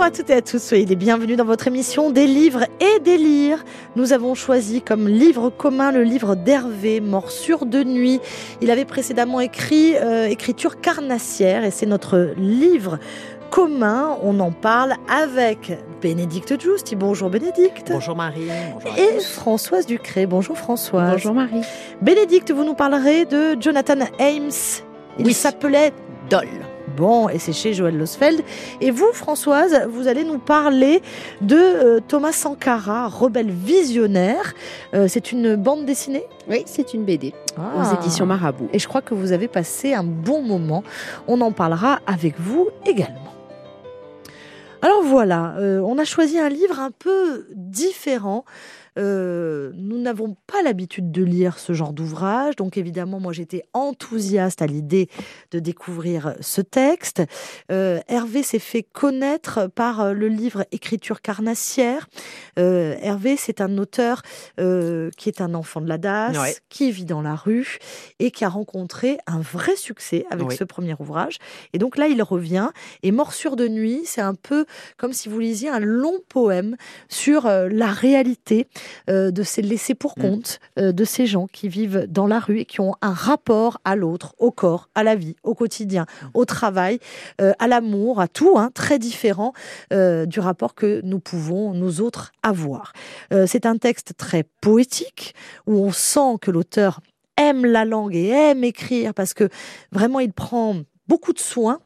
[0.00, 3.00] Bonjour à toutes et à tous, soyez les bienvenus dans votre émission Des livres et
[3.00, 3.62] des lires.
[3.96, 8.18] Nous avons choisi comme livre commun le livre d'Hervé, Morsure de nuit.
[8.62, 12.98] Il avait précédemment écrit euh, Écriture carnassière et c'est notre livre
[13.50, 14.16] commun.
[14.22, 16.96] On en parle avec Bénédicte Giusti.
[16.96, 17.92] Bonjour Bénédicte.
[17.92, 18.48] Bonjour Marie.
[18.72, 20.24] Bonjour et Françoise Ducré.
[20.24, 21.12] Bonjour Françoise.
[21.12, 21.60] Bonjour Marie.
[22.00, 24.82] Bénédicte, vous nous parlerez de Jonathan Ames.
[25.18, 25.92] Il s'appelait
[26.30, 26.48] Doll.
[26.96, 28.42] Bon, et c'est chez Joël Losfeld.
[28.80, 31.02] Et vous, Françoise, vous allez nous parler
[31.40, 34.54] de euh, Thomas Sankara, rebelle visionnaire.
[34.94, 36.24] Euh, c'est une bande dessinée?
[36.48, 37.98] Oui, c'est une BD aux Ah.
[38.00, 38.68] éditions Marabout.
[38.72, 40.82] Et je crois que vous avez passé un bon moment.
[41.28, 43.16] On en parlera avec vous également.
[44.82, 48.44] Alors voilà, euh, on a choisi un livre un peu différent.
[48.98, 54.62] Euh, nous n'avons pas l'habitude de lire ce genre d'ouvrage, donc évidemment, moi j'étais enthousiaste
[54.62, 55.08] à l'idée
[55.52, 57.22] de découvrir ce texte.
[57.70, 62.08] Euh, Hervé s'est fait connaître par euh, le livre Écriture carnassière.
[62.58, 64.22] Euh, Hervé, c'est un auteur
[64.56, 66.54] qui est un enfant de la DAS, Ouais.
[66.68, 67.78] qui vit dans la rue
[68.18, 71.38] et qui a rencontré un vrai succès avec ce premier ouvrage.
[71.72, 72.68] Et donc là, il revient.
[73.02, 76.76] Et Morsure de nuit, c'est un peu comme si vous lisiez un long poème
[77.08, 78.66] sur la réalité
[79.08, 80.22] euh, de ces laissés pour Mm.
[80.22, 83.78] compte euh, de ces gens qui vivent dans la rue et qui ont un rapport
[83.84, 86.26] à l'autre, au corps, à la vie, au quotidien, Mm.
[86.34, 86.98] au travail,
[87.40, 89.52] euh, à l'amour, à tout, hein, très différent
[89.90, 92.92] du rapport que nous pouvons, nous autres, avoir.
[93.46, 95.34] C'est un texte très poétique
[95.66, 97.00] où on sent que l'auteur
[97.36, 99.48] aime la langue et aime écrire parce que
[99.92, 100.76] vraiment il prend
[101.08, 101.80] beaucoup de soin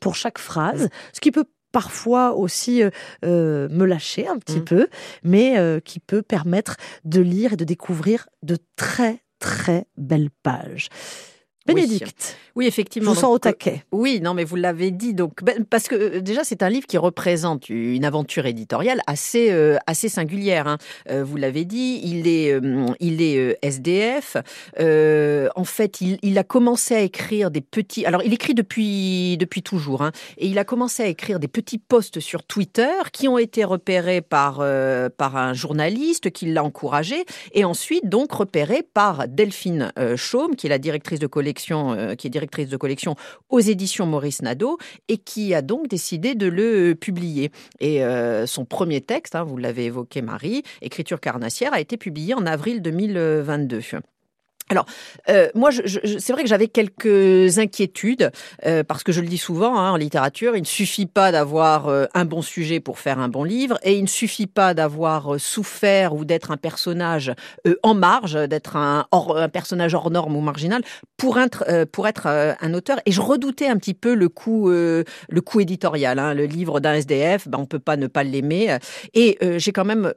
[0.00, 1.44] pour chaque phrase, ce qui peut
[1.74, 2.90] parfois aussi euh,
[3.24, 4.64] euh, me lâcher un petit Mm.
[4.64, 4.86] peu,
[5.24, 10.88] mais euh, qui peut permettre de lire et de découvrir de très très belles pages.
[11.66, 11.74] Oui.
[11.76, 13.12] Bénédicte, Oui, je effectivement.
[13.12, 13.84] vous sens au donc, euh, taquet.
[13.90, 15.14] Oui, non, mais vous l'avez dit.
[15.14, 19.50] Donc, ben, parce que euh, déjà, c'est un livre qui représente une aventure éditoriale assez
[19.50, 20.66] euh, assez singulière.
[20.68, 20.76] hein.
[21.10, 24.36] Euh, vous l'avez dit, il est euh, il est SDF.
[25.56, 28.04] En fait, il, il a commencé à écrire des petits.
[28.04, 31.78] Alors, il écrit depuis depuis toujours, hein, et il a commencé à écrire des petits
[31.78, 34.62] posts sur Twitter qui ont été repérés par
[35.16, 40.70] par un journaliste qui l'a encouragé, et ensuite donc repérés par Delphine Chaume, qui est
[40.70, 43.16] la directrice de collection, euh, qui est directrice de collection
[43.48, 44.78] aux éditions Maurice Nadeau
[45.08, 47.50] et qui a donc décidé de le publier.
[47.80, 52.34] Et euh, son premier texte, hein, vous l'avez évoqué Marie, Écriture carnassière, a été publié
[52.34, 53.80] en avril 2022.
[54.70, 54.86] Alors,
[55.28, 58.30] euh, moi, je, je- c'est vrai que j'avais quelques inquiétudes,
[58.64, 61.88] euh, parce que je le dis souvent hein, en littérature, il ne suffit pas d'avoir
[61.88, 65.34] euh, un bon sujet pour faire un bon livre, et il ne suffit pas d'avoir
[65.34, 67.34] euh, souffert ou d'être un personnage
[67.66, 70.82] euh, en marge, d'être un, un personnage hors norme ou marginal,
[71.18, 72.98] pour être, euh, pour être un auteur.
[73.04, 75.04] Et je redoutais un petit peu le coup, le
[75.44, 76.18] coup éditorial.
[76.18, 76.32] hein.
[76.34, 78.78] Le livre d'un SDF, ben, on peut pas ne pas l'aimer.
[79.12, 80.12] Et j'ai quand même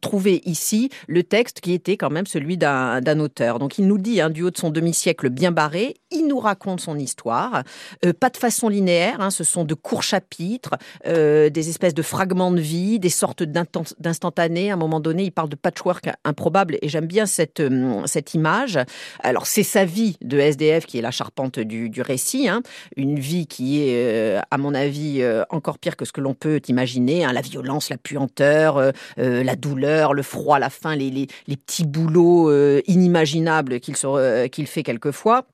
[0.00, 3.58] trouvé ici le texte qui était quand même celui d'un auteur.
[3.58, 6.80] Donc il nous dit, hein, du haut de son demi-siècle bien barré, il nous raconte
[6.80, 7.62] son histoire.
[8.04, 10.74] Euh, pas de façon linéaire, hein, ce sont de courts chapitres,
[11.06, 14.70] euh, des espèces de fragments de vie, des sortes d'instantanés.
[14.70, 18.34] À un moment donné, il parle de patchwork improbable et j'aime bien cette, euh, cette
[18.34, 18.78] image.
[19.20, 22.62] Alors c'est sa vie de SDF qui est la charpente du, du récit, hein.
[22.96, 26.34] une vie qui est, euh, à mon avis, euh, encore pire que ce que l'on
[26.34, 27.24] peut imaginer.
[27.24, 27.32] hein.
[27.32, 31.84] La violence, la puanteur, euh, la douleur, le froid, la faim, les, les, les petits
[31.84, 35.44] boulots euh, inimaginables qu'il re- qu'il fait quelquefois.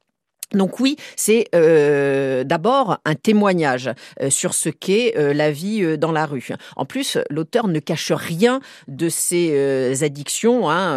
[0.53, 3.91] Donc oui, c'est euh, d'abord un témoignage
[4.23, 6.49] euh, sur ce qu'est euh, la vie euh, dans la rue.
[6.77, 10.97] En plus, l'auteur ne cache rien de ses addictions, hein,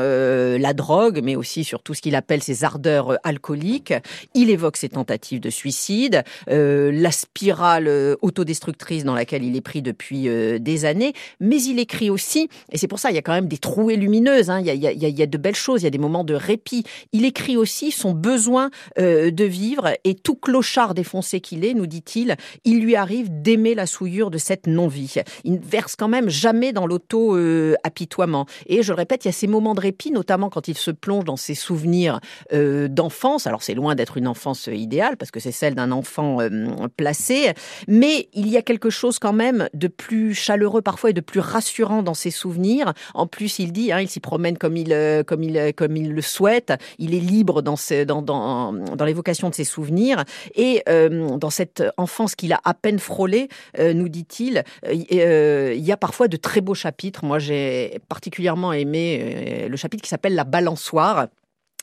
[0.57, 3.93] la drogue, mais aussi sur tout ce qu'il appelle ses ardeurs alcooliques.
[4.33, 10.27] Il évoque ses tentatives de suicide, la spirale autodestructrice dans laquelle il est pris depuis
[10.59, 13.47] des années, mais il écrit aussi, et c'est pour ça il y a quand même
[13.47, 15.55] des trouées lumineuses, hein, il, y a, il, y a, il y a de belles
[15.55, 16.83] choses, il y a des moments de répit.
[17.13, 21.87] Il écrit aussi son besoin euh, de vivre et tout clochard défoncé qu'il est, nous
[21.87, 25.15] dit-il, il lui arrive d'aimer la souillure de cette non-vie.
[25.43, 28.45] Il ne verse quand même jamais dans l'auto-apitoiement.
[28.67, 30.91] et je le répète, il y a ces moments de répit, notamment quand il se
[30.91, 32.19] plonge dans ses souvenirs
[32.53, 33.47] euh, d'enfance.
[33.47, 37.53] Alors c'est loin d'être une enfance idéale parce que c'est celle d'un enfant euh, placé,
[37.87, 41.39] mais il y a quelque chose quand même de plus chaleureux parfois et de plus
[41.39, 42.93] rassurant dans ses souvenirs.
[43.15, 46.11] En plus, il dit, hein, il s'y promène comme il, euh, comme il, comme il
[46.13, 46.73] le souhaite.
[46.99, 50.23] Il est libre dans, ce, dans, dans, dans l'évocation de ses souvenirs
[50.55, 53.47] et euh, dans cette enfance qu'il a à peine frôlée,
[53.79, 57.23] euh, nous dit-il, euh, il y a parfois de très beaux chapitres.
[57.25, 61.27] Moi, j'ai particulièrement aimé le chapitre qui s'appelle La balançoire.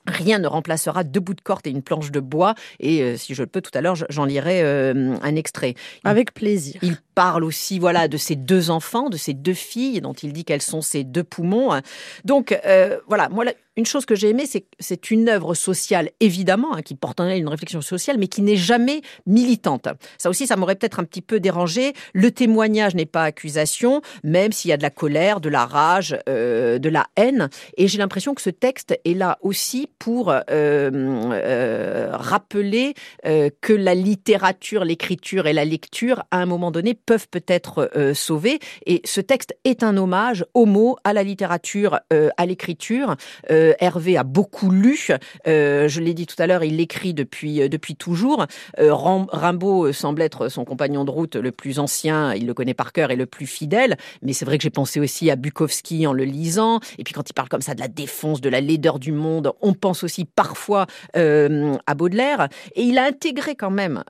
[0.09, 2.55] Rien ne remplacera deux bouts de corde et une planche de bois.
[2.81, 5.75] Et euh, si je le peux tout à l'heure, j'en lirai euh, un extrait.
[6.05, 6.79] Avec plaisir.
[6.83, 10.45] Il parle aussi, voilà, de ses deux enfants, de ses deux filles, dont il dit
[10.45, 11.81] qu'elles sont ses deux poumons.
[12.25, 13.45] Donc, euh, voilà, moi,
[13.77, 17.19] une chose que j'ai aimée, c'est que c'est une œuvre sociale, évidemment, hein, qui porte
[17.19, 19.89] en elle une réflexion sociale, mais qui n'est jamais militante.
[20.17, 21.93] Ça aussi, ça m'aurait peut-être un petit peu dérangé.
[22.13, 26.17] Le témoignage n'est pas accusation, même s'il y a de la colère, de la rage,
[26.29, 27.49] euh, de la haine.
[27.77, 32.95] Et j'ai l'impression que ce texte est là aussi pour euh, rappeler
[33.25, 38.59] que la littérature, l'écriture et la lecture, à un moment donné, peuvent peut-être sauver.
[38.87, 43.17] Et ce texte est un hommage aux mots, à la littérature, à l'écriture.
[43.49, 45.09] Hervé a beaucoup lu.
[45.47, 48.47] Euh, je l'ai dit tout à l'heure, il l'écrit depuis euh, depuis toujours.
[48.79, 52.35] Euh, Rimbaud semble être son compagnon de route le plus ancien.
[52.35, 53.97] Il le connaît par cœur et le plus fidèle.
[54.23, 56.81] Mais c'est vrai que j'ai pensé aussi à Bukowski en le lisant.
[56.99, 59.53] Et puis quand il parle comme ça de la défonce, de la laideur du monde,
[59.61, 62.49] on pense aussi parfois à Baudelaire.
[62.75, 64.03] Et il a intégré quand même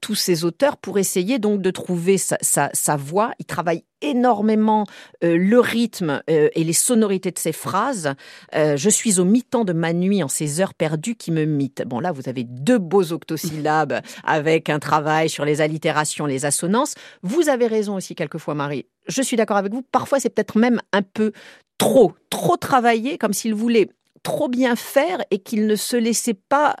[0.00, 3.32] tous ces auteurs pour essayer donc de trouver sa, sa, sa voix.
[3.38, 4.86] Il travaille énormément
[5.24, 8.14] euh, le rythme euh, et les sonorités de ses phrases.
[8.54, 11.82] Euh, je suis au mi-temps de ma nuit en ces heures perdues qui me mitent.
[11.86, 16.94] Bon, là, vous avez deux beaux octosyllabes avec un travail sur les allitérations, les assonances.
[17.22, 18.86] Vous avez raison aussi, quelquefois, Marie.
[19.08, 19.82] Je suis d'accord avec vous.
[19.82, 21.32] Parfois, c'est peut-être même un peu
[21.78, 23.88] trop, trop travaillé, comme s'il voulait
[24.26, 26.74] trop bien faire et qu'il ne se laissait pas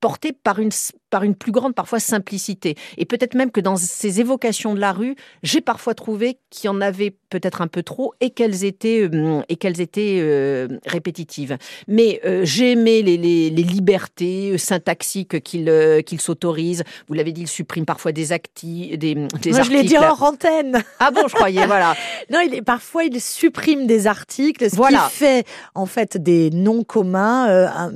[0.00, 0.70] porter par une
[1.10, 2.76] par une plus grande parfois simplicité.
[2.96, 6.68] Et peut-être même que dans ces évocations de la rue, j'ai parfois trouvé qu'il y
[6.70, 11.56] en avait peut-être un peu trop et qu'elles étaient, euh, et qu'elles étaient euh, répétitives.
[11.88, 15.66] Mais euh, j'ai aimé les, les, les, libertés syntaxiques qu'il
[16.06, 16.84] qu'il s'autorise.
[17.08, 19.64] Vous l'avez dit, il supprime parfois des, acti, des, des Moi, articles.
[19.64, 20.82] Je l'ai dit hors antenne.
[21.00, 21.94] Ah bon, je croyais, voilà.
[22.30, 25.08] non, il est, parfois, il supprime des articles, ce voilà.
[25.10, 27.92] qui fait en fait des noms communs, un,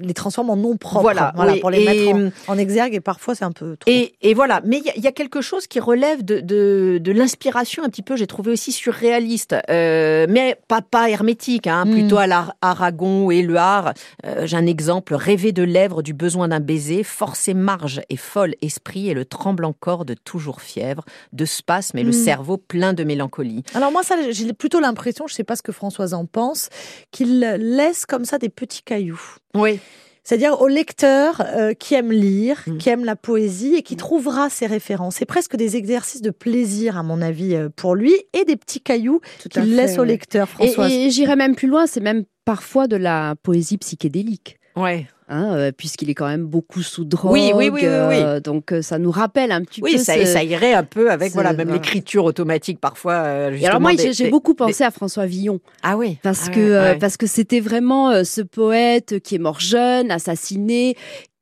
[0.00, 1.02] les transforme en noms propres.
[1.02, 1.60] Voilà, voilà oui.
[1.60, 3.90] pour les et, mettre en, en exergue et parfois c'est un peu trop.
[3.90, 7.12] Et, et voilà, mais il y, y, a quelque chose qui relève de, de, de
[7.12, 11.92] l'inspiration un petit peu, j'ai trouvé aussi surréaliste, euh, mais pas, pas hermétique, hein, mm.
[11.92, 13.94] plutôt à l'Aragon et le Har.
[14.24, 18.54] Euh, j'ai un exemple, rêver de lèvres du besoin d'un baiser, forcer marge et folle
[18.62, 23.04] esprit et le tremblant corps de toujours fièvre, de spasme et le cerveau plein de
[23.04, 23.62] mélancolie.
[23.74, 26.68] Alors moi, ça, j'ai plutôt l'impression, je sais pas ce que Françoise en pense,
[27.10, 29.20] qu'il laisse comme ça des petits cailloux.
[29.54, 29.80] Oui.
[30.28, 32.76] C'est-à-dire au lecteur euh, qui aime lire, mmh.
[32.76, 35.16] qui aime la poésie et qui trouvera ses références.
[35.16, 38.82] C'est presque des exercices de plaisir, à mon avis, euh, pour lui, et des petits
[38.82, 40.00] cailloux qu'il laisse ouais.
[40.00, 40.92] au lecteur, Françoise.
[40.92, 44.58] Et, et j'irais même plus loin, c'est même parfois de la poésie psychédélique.
[44.76, 45.06] Ouais.
[45.30, 47.32] Hein, euh, puisqu'il est quand même beaucoup sous drogue.
[47.32, 49.98] Oui, oui, oui, oui, euh, donc euh, ça nous rappelle un petit oui, peu.
[49.98, 50.24] ça, ce...
[50.24, 53.12] ça irait un peu avec voilà même l'écriture automatique parfois.
[53.12, 54.84] Euh, Et alors moi, j'ai beaucoup pensé des...
[54.84, 55.60] à François Villon.
[55.82, 56.16] Ah oui.
[56.22, 60.96] Parce ah que parce que c'était vraiment ce poète qui est mort jeune, assassiné,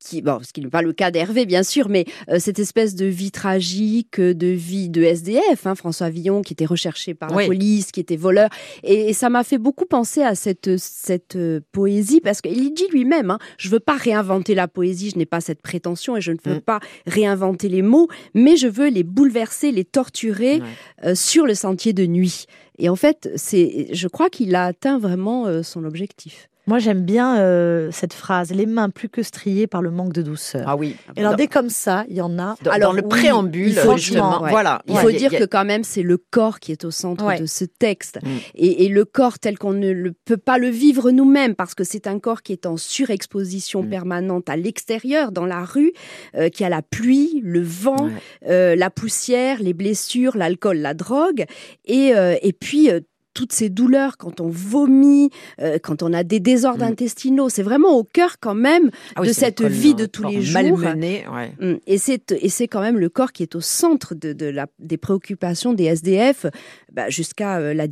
[0.06, 2.94] qui, bon, ce qui n'est pas le cas d'Hervé, bien sûr, mais euh, cette espèce
[2.94, 7.46] de vie tragique, de vie de SDF, hein, François Villon, qui était recherché par la
[7.46, 8.48] police, qui était voleur.
[8.82, 12.86] Et, et ça m'a fait beaucoup penser à cette, cette euh, poésie, parce qu'il dit
[12.90, 16.32] lui-même, hein, je veux pas réinventer la poésie, je n'ai pas cette prétention et je
[16.32, 16.62] ne veux mm.
[16.62, 20.62] pas réinventer les mots, mais je veux les bouleverser, les torturer ouais.
[21.04, 22.46] euh, sur le sentier de nuit.
[22.78, 26.48] Et en fait, c'est, je crois qu'il a atteint vraiment euh, son objectif.
[26.68, 30.22] Moi, j'aime bien euh, cette phrase les mains plus que striées par le manque de
[30.22, 30.64] douceur.
[30.66, 30.96] Ah oui.
[31.16, 32.56] Et alors, dès comme ça, il y en a.
[32.62, 34.50] Dans, Alors, dans le oui, préambule, justement, ouais.
[34.50, 34.82] voilà.
[34.88, 37.38] Il faut dire que quand même, c'est le corps qui est au centre ouais.
[37.38, 38.18] de ce texte.
[38.22, 38.28] Mm.
[38.56, 41.84] Et, et, le corps tel qu'on ne le, peut pas le vivre nous-mêmes, parce que
[41.84, 43.88] c'est un corps qui est en surexposition mm.
[43.88, 45.92] permanente à l'extérieur, dans la rue,
[46.34, 48.10] euh, qui a la pluie, le vent,
[48.48, 51.44] euh, la poussière, les blessures, l'alcool, la drogue.
[51.84, 52.90] Et, euh, et puis,
[53.36, 55.28] toutes ces douleurs, quand on vomit,
[55.60, 56.88] euh, quand on a des désordres mmh.
[56.88, 60.40] intestinaux, c'est vraiment au cœur quand même ah oui, de cette vie de tous les
[60.40, 60.78] jours.
[60.78, 61.52] Malmené, ouais.
[61.60, 61.74] Mmh.
[61.86, 64.66] Et c'est et c'est quand même le corps qui est au centre de, de la,
[64.78, 66.46] des préoccupations des SDF
[66.90, 67.84] bah, jusqu'à euh, la,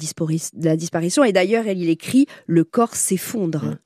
[0.62, 1.24] la, disparition.
[1.24, 3.64] Et d'ailleurs, il écrit le corps s'effondre.
[3.64, 3.78] Mmh.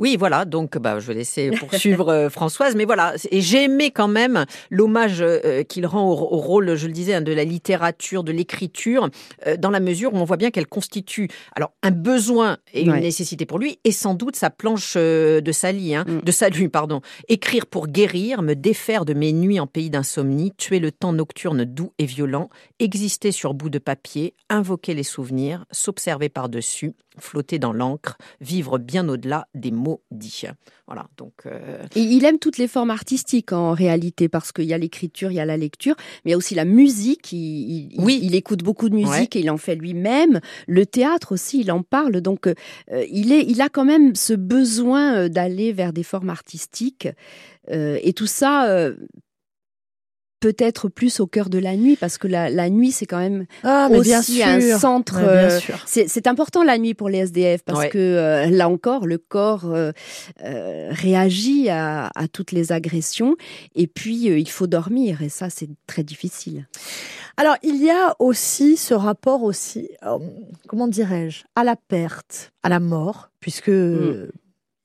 [0.00, 0.46] Oui, voilà.
[0.46, 2.74] Donc, bah, je vais laisser poursuivre euh, Françoise.
[2.74, 3.14] Mais voilà.
[3.30, 7.14] Et j'ai aimé quand même l'hommage euh, qu'il rend au, au, rôle, je le disais,
[7.14, 9.10] hein, de la littérature, de l'écriture,
[9.46, 12.92] euh, dans la mesure où on voit bien qu'elle constitue alors un besoin et une
[12.92, 13.00] ouais.
[13.00, 16.20] nécessité pour lui, et sans doute sa planche de salut, hein, mm.
[16.22, 17.02] de salut, pardon.
[17.28, 21.64] Écrire pour guérir, me défaire de mes nuits en pays d'insomnie, tuer le temps nocturne
[21.64, 27.72] doux et violent, exister sur bout de papier, invoquer les souvenirs, s'observer par-dessus, flotter dans
[27.72, 30.44] l'encre, vivre bien au-delà des mots dits.
[30.86, 31.32] Voilà, donc.
[31.46, 31.84] Euh...
[31.94, 35.34] Et il aime toutes les formes artistiques en réalité, parce qu'il y a l'écriture, il
[35.34, 37.32] y a la lecture, mais il y a aussi la musique.
[37.32, 38.18] Il, il oui.
[38.22, 39.40] il, écoute beaucoup de musique ouais.
[39.40, 40.40] et il en fait lui-même.
[40.66, 42.20] Le théâtre aussi, il en parle.
[42.20, 42.54] Donc, euh,
[43.10, 47.08] il, est, il a quand même ce besoin d'aller vers des formes artistiques.
[47.70, 48.92] Euh, et tout ça
[50.40, 53.88] peut-être plus au cœur de la nuit parce que la, nuit c'est quand même ah,
[53.92, 55.18] aussi un centre.
[55.20, 59.66] Euh, c'est important la nuit pour les SDF parce que euh, là encore le corps
[59.66, 59.92] euh,
[60.90, 63.36] réagit à, toutes les agressions
[63.74, 66.66] et puis il faut dormir et ça c'est très difficile.
[67.36, 69.90] Alors il y a aussi ce rapport aussi,
[70.68, 74.28] comment dirais-je, à la perte, à la mort, puisque mm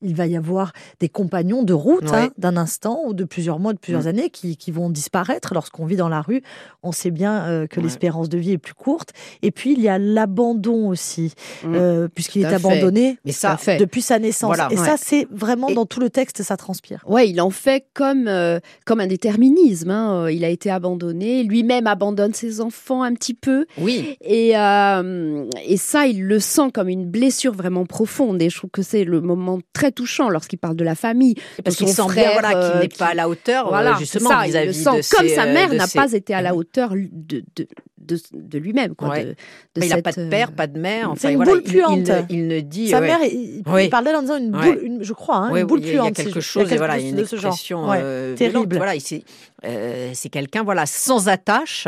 [0.06, 3.74] il va y avoir des compagnons de route hein, d'un instant ou de plusieurs mois,
[3.74, 4.08] de plusieurs mm.
[4.08, 6.42] années qui, vont disparaître lorsqu'on vit dans la rue.
[6.84, 9.12] On sait bien euh, que l'espérance de vie est plus courte.
[9.42, 11.34] Et puis il y a l'abandon aussi,
[11.64, 11.76] mm.
[11.76, 14.58] euh, puisqu'il est abandonné Mais ça, depuis sa naissance.
[14.72, 17.04] Et ça, c'est vraiment dans tout le texte, ça transpire.
[17.08, 19.90] Ouais, il en fait comme, euh, comme un déterminisme.
[19.92, 20.30] Hein.
[20.30, 23.66] Il a été abandonné, lui-même abandonne ses enfants un petit peu.
[23.78, 24.18] Oui.
[24.22, 28.42] Et, et ça, il le sent comme une blessure vraiment profonde.
[28.42, 31.36] Et je trouve que c'est le moment très touchant lorsqu'il parle de la famille.
[31.64, 34.84] Parce qu'il sent bien voilà, qu'il euh, n'est pas à la hauteur, voilà, justement, vis-à-vis
[34.84, 37.68] de Comme sa mère euh, n'a pas été à la hauteur de, de,
[38.06, 38.94] de, lui-même.
[38.94, 39.36] De,
[39.82, 41.12] il n'a pas de père, pas de mère.
[41.12, 42.12] Enfin, une boule puante.
[42.30, 42.90] Il, ne dit.
[42.90, 45.92] Sa mère, il, parle d'elle en disant une boule, je crois, hein, une boule puante.
[45.92, 48.78] Il y a quelque chose, il y a une expression euh, terrible.
[48.78, 51.88] Voilà, c'est quelqu'un voilà sans attache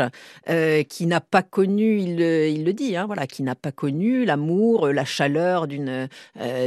[0.88, 4.88] qui n'a pas connu il, il le dit hein, voilà qui n'a pas connu l'amour
[4.88, 6.08] la chaleur d'une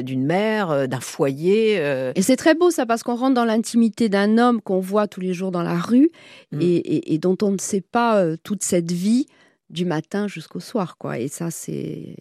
[0.03, 1.75] d'une mère d'un foyer
[2.15, 5.20] et c'est très beau ça parce qu'on rentre dans l'intimité d'un homme qu'on voit tous
[5.22, 6.12] les jours dans la rue
[6.51, 6.62] mm.
[6.62, 9.27] et, et, dont on ne sait pas toute cette vie
[9.71, 11.19] du matin jusqu'au soir, quoi.
[11.19, 12.15] Et ça, c'est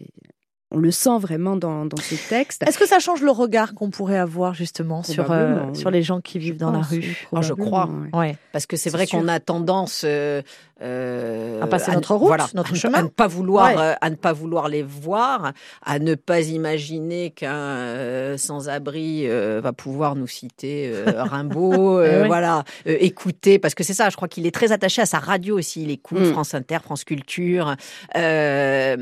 [0.73, 2.63] on le sent vraiment dans, dans ce texte.
[2.67, 6.21] Est-ce que ça change le regard qu'on pourrait avoir justement sur, euh, sur les gens
[6.21, 7.89] qui vivent dans la rue oh, Je crois.
[8.13, 8.37] Ouais.
[8.53, 10.43] Parce que c'est vrai qu'on a tendance euh,
[10.81, 14.69] euh, à passer notre route, notre chemin, à ne pas vouloir, à ne pas vouloir
[14.69, 15.53] les voir,
[15.85, 23.83] à ne pas imaginer qu'un sans-abri va pouvoir nous citer Rimbaud, voilà, écouter, parce que
[23.83, 24.09] c'est ça.
[24.09, 25.83] Je crois qu'il est très attaché à sa radio aussi.
[25.83, 26.33] Il écoute mm.
[26.33, 27.75] France Inter, France Culture,
[28.15, 28.97] et,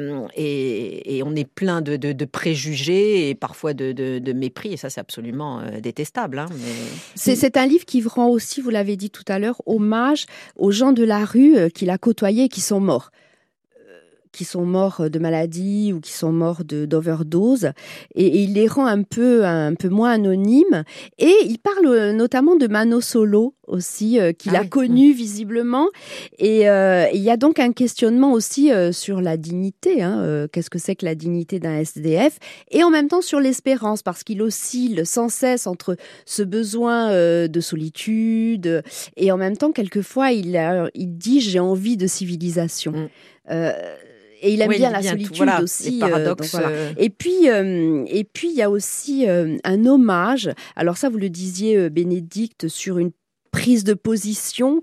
[1.17, 5.81] et on est plein de, préjugés et parfois de, mépris, et ça c'est absolument euh,
[5.81, 6.39] détestable.
[6.39, 6.47] Hein,
[7.17, 10.93] c'est un livre qui rend aussi, vous l'avez dit tout à l'heure, hommage aux gens
[10.93, 13.11] de la rue euh, qu'il a côtoyés et qui sont morts
[14.31, 17.73] qui sont morts de maladie ou qui sont morts d'overdose
[18.15, 20.85] et, il les rend un peu un peu moins anonymes
[21.19, 25.89] et il parle euh, notamment de Mano Solo aussi euh, qu'il ah a connu visiblement
[26.39, 30.79] et euh, il y a donc un questionnement aussi sur la dignité hein, qu'est-ce que
[30.79, 32.39] c'est que la dignité d'un SDF
[32.71, 37.61] et en même temps sur l'espérance parce qu'il oscille sans cesse entre ce besoin de
[37.61, 38.83] solitude
[39.17, 40.59] et en même temps quelquefois il
[40.95, 43.09] il dit j'ai envie de civilisation mm
[44.41, 46.01] et il aime bien la solitude aussi.
[46.03, 46.93] Euh, euh.
[46.97, 50.51] Et puis, euh, et puis il y a aussi un hommage.
[50.77, 53.11] Alors ça, vous le disiez, Bénédicte, sur une
[53.51, 54.81] prise de position,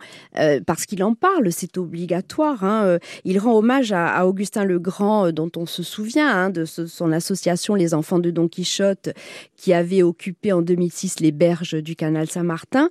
[0.66, 2.64] parce qu'il en parle, c'est obligatoire.
[2.64, 7.12] Hein, il rend hommage à, Augustin le Grand, dont on se souvient, hein, de son
[7.12, 9.10] association Les Enfants de Don Quichotte,
[9.56, 12.90] qui avait occupé en 2006 les berges du canal Saint-Martin.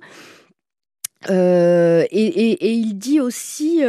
[1.29, 3.81] Et, il dit aussi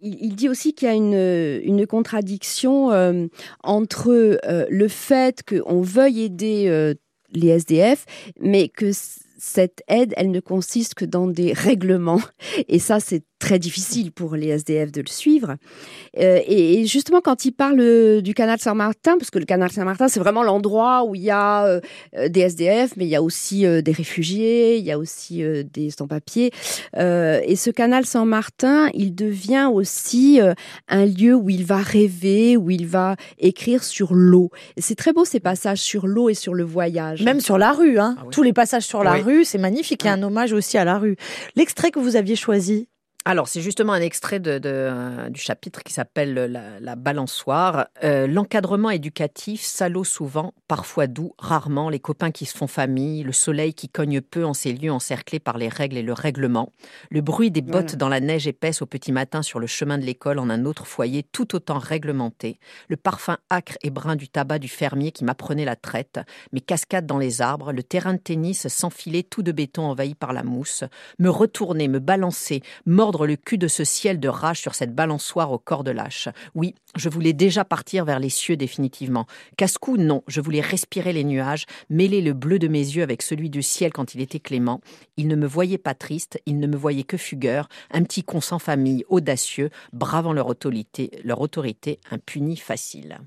[0.00, 3.26] il, dit aussi qu'il y a une, contradiction euh,
[3.62, 6.94] entre euh, le fait qu'on veuille aider euh,
[7.32, 8.06] les SDF,
[8.40, 8.90] mais que
[9.38, 12.20] cette aide, elle ne consiste que dans des règlements.
[12.68, 15.56] Et ça, c'est très difficile pour les SDF de le suivre.
[16.18, 20.06] Euh, et, justement, quand il parle euh, du canal Saint-Martin, parce que le canal Saint-Martin,
[20.06, 21.80] c'est vraiment l'endroit où il y a euh,
[22.28, 25.42] des SDF, mais il y a aussi des réfugiés, il y a aussi
[25.72, 26.52] des sans-papiers.
[26.94, 30.40] et ce canal Saint-Martin, il devient aussi
[30.88, 34.50] un lieu où il va rêver, où il va écrire sur l'eau.
[34.76, 37.22] C'est très beau ces passages sur l'eau et sur le voyage.
[37.22, 38.16] Même sur la rue, hein.
[38.18, 40.02] Ah tous les passages sur la rue, c'est magnifique.
[40.04, 41.16] Il y a un hommage aussi à la rue.
[41.56, 42.88] L'extrait que vous aviez choisi,
[43.26, 46.32] alors, c'est justement un extrait de, euh, du chapitre qui s'appelle
[46.80, 47.88] La, balançoire.
[48.02, 53.32] Euh, l'encadrement éducatif salaud souvent, parfois doux, rarement, les copains qui se font famille, le
[53.32, 56.72] soleil qui cogne peu en ces lieux encerclés par les règles et le règlement,
[57.10, 60.04] le bruit des bottes dans la neige épaisse au petit matin sur le chemin de
[60.04, 62.58] l'école en un autre foyer tout autant réglementé,
[62.88, 66.20] le parfum acre et brun du tabac du fermier qui m'apprenait la traite,
[66.52, 70.32] mes cascades dans les arbres, le terrain de tennis s'enfiler tout de béton envahi par
[70.32, 70.84] la mousse,
[71.18, 75.52] me retourner, me balancer, mordre le cul de ce ciel de rage sur cette balançoire
[75.52, 76.28] au corps de lâche.
[76.54, 79.26] Oui, je voulais déjà partir vers les cieux définitivement.
[79.56, 83.50] Casse-cou, non, je voulais respirer les nuages, mêler le bleu de mes yeux avec celui
[83.50, 84.80] du ciel quand il était clément.
[85.16, 88.40] Il ne me voyait pas triste, il ne me voyait que fugueur, un petit con
[88.40, 93.20] sans famille, audacieux, bravant leur autorité, leur autorité impunie facile.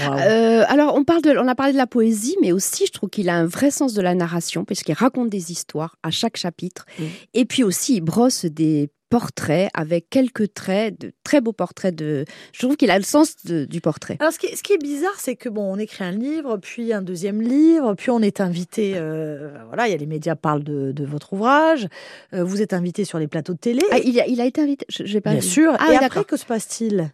[0.00, 3.10] Euh, alors, on, parle de, on a parlé de la poésie, mais aussi, je trouve
[3.10, 6.86] qu'il a un vrai sens de la narration, puisqu'il raconte des histoires à chaque chapitre.
[7.34, 12.24] Et puis aussi, il brosse des portraits avec quelques traits, de très beaux portraits de.
[12.54, 14.16] Je trouve qu'il a le sens du portrait.
[14.20, 17.42] Alors, ce qui, est, bizarre, c'est que bon, on écrit un livre, puis un deuxième
[17.42, 18.94] livre, puis on est invité.
[18.96, 21.88] Euh, voilà, il y a les médias parlent de, votre ouvrage.
[22.32, 23.82] Euh, vous êtes invité sur les plateaux de télé.
[23.90, 24.86] Ah, il, a, il a été invité.
[24.88, 25.76] Je, pas Bien sûr.
[25.78, 27.12] Ah, Et après, que se passe-t-il?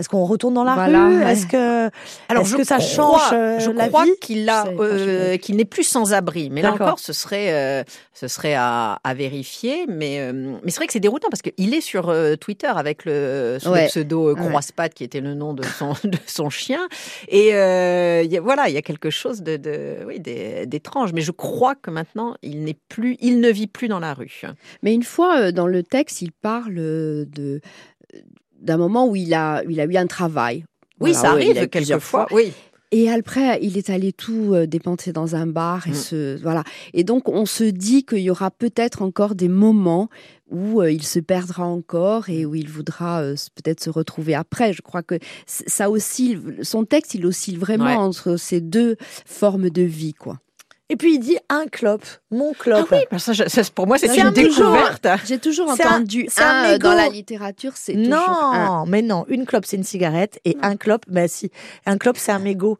[0.00, 1.90] Est-ce qu'on retourne dans la rue Est-ce que,
[2.30, 5.66] alors est que ça change euh, je la crois vie qu'il a, euh, qu'il n'est
[5.66, 6.48] plus sans abri.
[6.48, 9.84] Mais là encore, ce serait, euh, ce serait à, vérifier.
[9.88, 14.34] Mais, mais c'est vrai que c'est déroutant parce qu'il est sur Twitter avec le, pseudo
[14.34, 16.88] Croispat qui était le nom de son, de son chien.
[17.28, 17.52] Et y
[18.36, 21.12] a, voilà, il y a quelque chose de, de oui, d'étrange.
[21.12, 24.40] Mais je crois que maintenant, il n'est plus, il ne vit plus dans la rue.
[24.82, 27.60] Mais une fois dans le texte, il parle de
[28.60, 30.64] d'un moment où il a, il a eu un travail.
[31.00, 32.26] Oui, ça arrive quelquefois.
[32.30, 32.52] Oui.
[32.92, 36.38] Et après, il est allé tout euh, dépenser dans un bar et mm.
[36.42, 36.64] voilà.
[36.92, 40.08] Et donc, on se dit qu'il y aura peut-être encore des moments
[40.50, 44.72] où euh, il se perdra encore et où il voudra euh, peut-être se retrouver après.
[44.72, 46.40] Je crois que ça oscille.
[46.62, 50.40] Son texte, il oscille vraiment entre ces deux formes de vie, quoi.
[50.90, 52.92] Et puis il dit un clope, mon clope.
[52.92, 55.06] Ah oui, ça, pour moi c'est une découverte.
[55.24, 59.76] J'ai toujours entendu un, dans la littérature, c'est toujours Non, mais non, une clope c'est
[59.76, 61.50] une cigarette et un clope, ben si,
[61.86, 62.76] un clope c'est un mégot.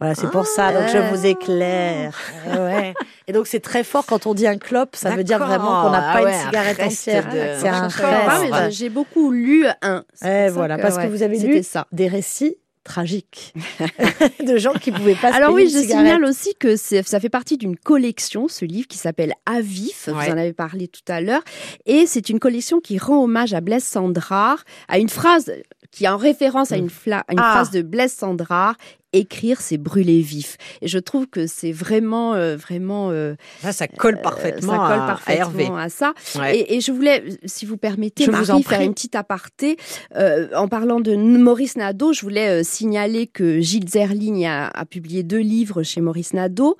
[0.00, 2.18] Voilà, c'est pour ça, donc je vous éclaire.
[2.48, 2.92] ouais.
[3.28, 5.90] Et donc c'est très fort quand on dit un clope, ça veut dire vraiment qu'on
[5.90, 7.28] n'a pas ah une cigarette entière.
[7.60, 10.02] C'est un ah, J'ai beaucoup lu un.
[10.50, 11.86] voilà, parce que vous avez lu ça.
[11.92, 13.54] des récits tragique
[14.46, 15.34] de gens qui pouvaient pas.
[15.34, 19.34] Alors oui, je signale aussi que ça fait partie d'une collection, ce livre qui s'appelle
[19.46, 20.08] Avif.
[20.08, 21.42] Vous en avez parlé tout à l'heure,
[21.86, 25.52] et c'est une collection qui rend hommage à Blaise Sandrard, à une phrase
[25.90, 27.52] qui est en référence à une, une ah.
[27.52, 28.76] phrase de Blaise Sandrard
[29.12, 30.56] écrire, c'est brûler vif.
[30.80, 33.10] Et je trouve que c'est vraiment, euh, vraiment.
[33.10, 36.14] Euh, ça colle euh, parfaitement, ça colle à, parfaitement à, ça.
[36.52, 39.76] Et, je voulais, si vous permettez, Marie, faire une petite aparté.
[40.14, 45.82] en parlant de Maurice Nadeau, je voulais signaler que Gilles Zerling a, publié deux livres
[45.82, 46.76] chez Maurice Nadeau.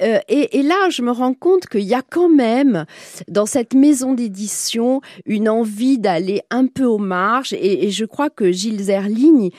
[0.00, 2.84] Et, là, je me rends compte qu'il y a quand même,
[3.28, 7.52] dans cette maison d'édition, une envie d'aller un peu aux marges.
[7.52, 9.50] Et, et je crois que Gilles Zerling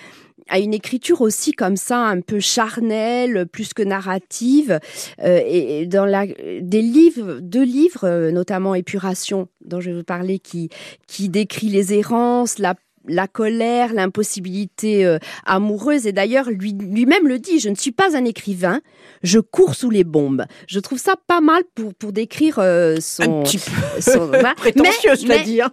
[0.49, 4.79] à une écriture aussi comme ça, un peu charnelle, plus que narrative.
[5.23, 10.03] Euh, et dans la, des livres, deux livres, euh, notamment Épuration, dont je vais vous
[10.03, 10.69] parler, qui,
[11.07, 12.75] qui décrit les errances, la
[13.07, 16.07] la colère, l'impossibilité euh, amoureuse.
[16.07, 18.81] Et d'ailleurs, lui, lui-même le dit, je ne suis pas un écrivain,
[19.21, 20.45] je cours sous les bombes.
[20.67, 23.21] Je trouve ça pas mal pour, pour décrire son...
[23.21, 25.61] Un petit peu son, prétentieux, je l'ai dit.
[25.61, 25.71] Hein.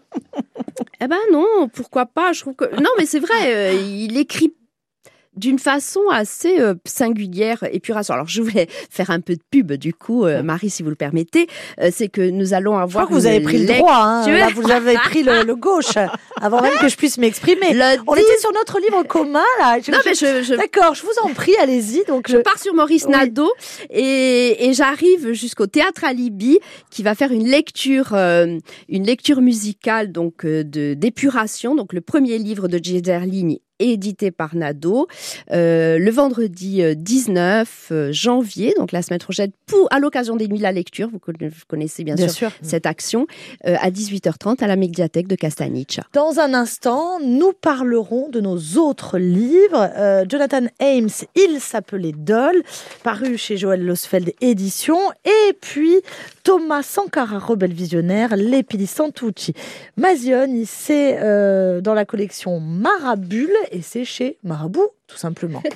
[1.01, 3.83] eh ben non, pourquoi pas Je trouve que non, mais c'est vrai.
[3.83, 4.53] il écrit
[5.37, 7.81] d'une façon assez euh, singulière et.
[8.09, 10.95] Alors, je voulais faire un peu de pub, du coup, euh, Marie, si vous le
[10.95, 11.47] permettez.
[11.81, 13.09] Euh, c'est que nous allons avoir.
[13.09, 14.27] Je vous avez pris le droit, hein.
[14.31, 15.97] Là, vous avez pris le, gauche,
[16.41, 17.67] avant même que je puisse m'exprimer.
[18.07, 19.79] On était sur notre livre commun, là.
[19.91, 22.05] non, mais je, D'accord, je vous en prie, allez-y.
[22.05, 22.39] Donc, je...
[22.39, 23.53] pars sur Maurice Nadeau
[23.91, 26.59] et, et j'arrive jusqu'au Théâtre Alibi,
[26.91, 31.75] qui va faire une lecture, une lecture musicale, donc, de d'épuration.
[31.75, 32.79] Donc, le premier livre de
[33.25, 35.07] Ligne édité par Nado
[35.51, 40.49] euh, le vendredi 19 euh, euh, janvier, donc la semaine prochaine, pour, à l'occasion des
[40.49, 41.09] Nuits de la Lecture.
[41.13, 41.19] Vous
[41.67, 43.27] connaissez bien, sûr, cette action,
[43.65, 46.01] à 18h30 à la médiathèque de Castaniche.
[46.13, 49.91] Dans un instant, nous parlerons de nos autres livres.
[50.29, 52.63] Jonathan Ames, Il s'appelait Doll,
[53.03, 54.99] paru chez Joël Losfeld Édition.
[55.25, 55.97] Et puis
[56.45, 59.55] Thomas Sankara, rebelle visionnaire, Lepidi Santucci.
[59.97, 61.19] Mazioni, c'est
[61.83, 65.63] dans la collection Marabule et c'est chez Marabout, tout simplement.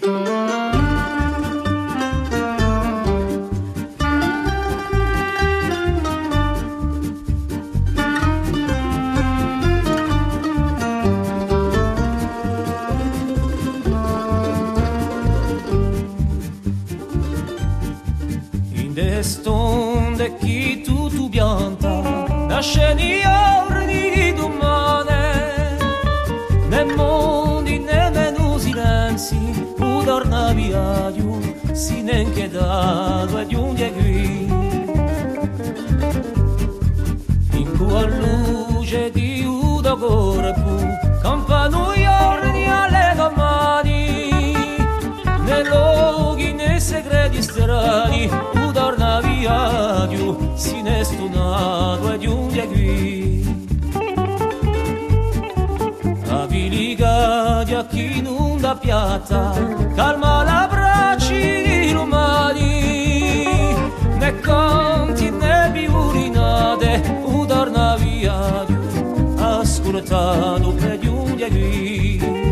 [31.77, 34.49] sinen quedado di un yegui
[37.53, 40.75] in cua luce di udo corpo
[41.21, 44.55] campano iorni alle domani
[45.45, 53.45] nei luoghi nei segreti strani udorna via di un sinestunato e di un yegui
[56.31, 59.53] aviliga di a chi non da piazza
[59.95, 60.76] calma la brava
[70.07, 72.46] たのかよやり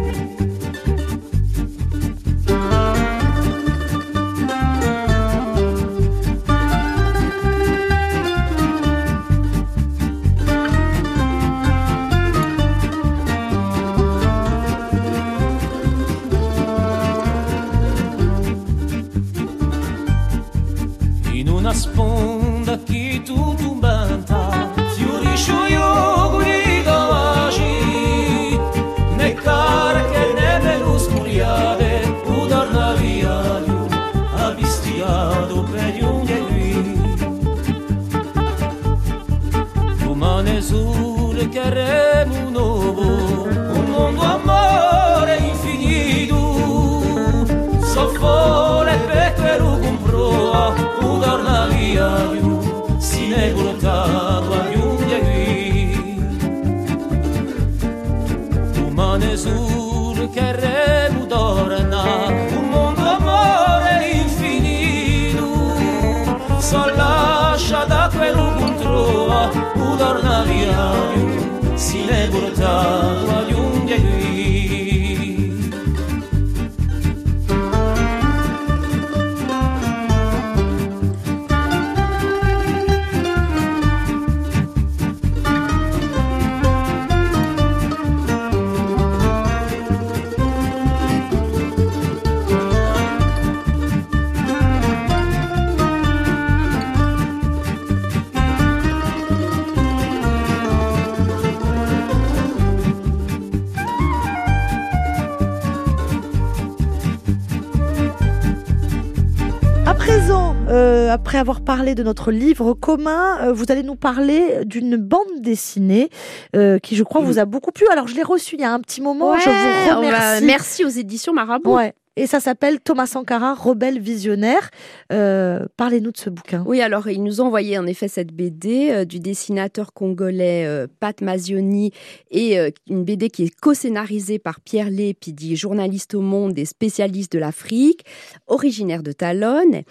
[111.15, 116.11] après avoir parlé de notre livre commun, euh, vous allez nous parler d'une bande dessinée
[116.57, 117.87] euh, qui, je crois, vous a beaucoup plu.
[117.93, 119.39] Alors, je l'ai reçue il y a un petit moment.
[119.39, 120.45] je vous remercie.
[120.45, 121.77] merci aux éditions Marabout.
[121.77, 121.95] Ouais.
[122.17, 124.71] Et ça s'appelle Thomas Sankara, Rebelle visionnaire.
[125.13, 126.63] Euh, Parlez-nous de ce bouquin.
[126.65, 130.87] Oui, alors ils nous ont envoyé en effet cette BD euh, du dessinateur congolais euh,
[131.01, 131.91] Pat Mazioni
[132.31, 132.57] et
[132.89, 138.05] une BD qui est co-scénarisée par Pierre Lépidi, journaliste au Monde et spécialiste de l'Afrique,
[138.47, 139.83] originaire de Talonne,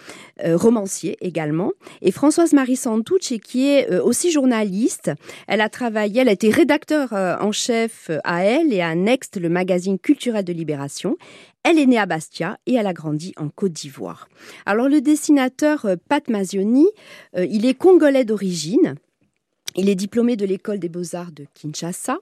[0.44, 5.12] romancier également, et Françoise Marie Santucci qui est aussi journaliste.
[5.48, 9.50] Elle a travaillé, elle a été rédacteur en chef à Elle et à Next, le
[9.50, 11.18] magazine culturel de Libération.
[11.64, 14.28] Elle est née à Bastia et elle a grandi en Côte d'Ivoire.
[14.66, 16.88] Alors le dessinateur euh, Pat Mazioni,
[17.36, 18.96] euh, il est congolais d'origine.
[19.76, 22.20] Il est diplômé de l'école des beaux-arts de Kinshasa.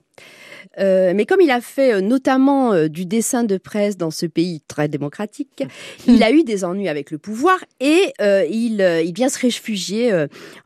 [0.80, 4.26] Euh, mais comme il a fait euh, notamment euh, du dessin de presse dans ce
[4.26, 5.64] pays très démocratique,
[6.08, 10.12] il a eu des ennuis avec le pouvoir et il, il vient se réfugier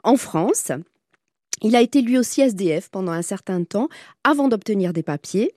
[0.03, 0.71] en France.
[1.61, 3.87] Il a été lui aussi SDF pendant un certain temps
[4.23, 5.53] avant d'obtenir des papiers.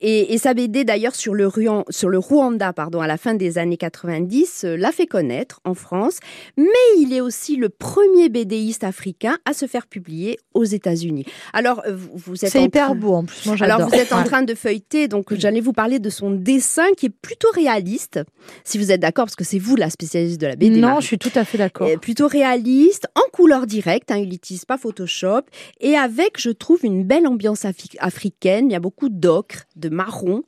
[0.00, 3.34] Et, et sa BD d'ailleurs sur le, Ruan- sur le Rwanda pardon, à la fin
[3.34, 6.18] des années 90 euh, l'a fait connaître en France,
[6.56, 6.64] mais
[6.98, 11.24] il est aussi le premier BDiste africain à se faire publier aux États-Unis.
[11.52, 13.46] Alors euh, vous, vous êtes C'est hyper train- beau en plus.
[13.46, 16.86] Moi, alors vous êtes en train de feuilleter, donc j'allais vous parler de son dessin
[16.96, 18.20] qui est plutôt réaliste,
[18.64, 20.76] si vous êtes d'accord, parce que c'est vous la spécialiste de la BD.
[20.78, 21.02] Non, Marie.
[21.02, 21.88] je suis tout à fait d'accord.
[22.00, 25.42] Plutôt réaliste, en couleur directe, hein, il n'utilise pas Photoshop,
[25.80, 28.70] et avec, je trouve, une belle ambiance afri- africaine.
[28.70, 30.42] Il y a beaucoup d'ocre, de marron,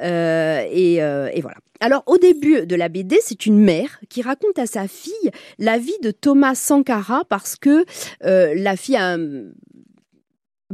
[0.00, 1.56] euh, et, euh, et voilà.
[1.80, 5.76] Alors, au début de la BD, c'est une mère qui raconte à sa fille la
[5.78, 7.84] vie de Thomas Sankara parce que
[8.24, 9.44] euh, la fille a un-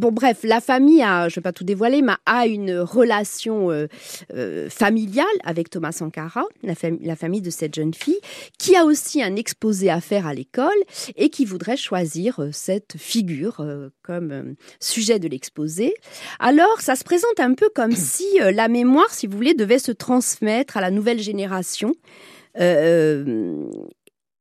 [0.01, 3.71] Bon, bref, la famille a, je ne vais pas tout dévoiler, mais a une relation
[3.71, 3.87] euh,
[4.35, 8.19] euh, familiale avec Thomas Sankara, la, fam- la famille de cette jeune fille,
[8.59, 10.71] qui a aussi un exposé à faire à l'école
[11.17, 13.63] et qui voudrait choisir euh, cette figure
[14.03, 15.93] comme sujet de l'exposé.
[16.39, 19.93] Alors, ça se présente un peu comme si la mémoire, si vous voulez, devait se
[19.93, 21.93] transmettre à la nouvelle génération.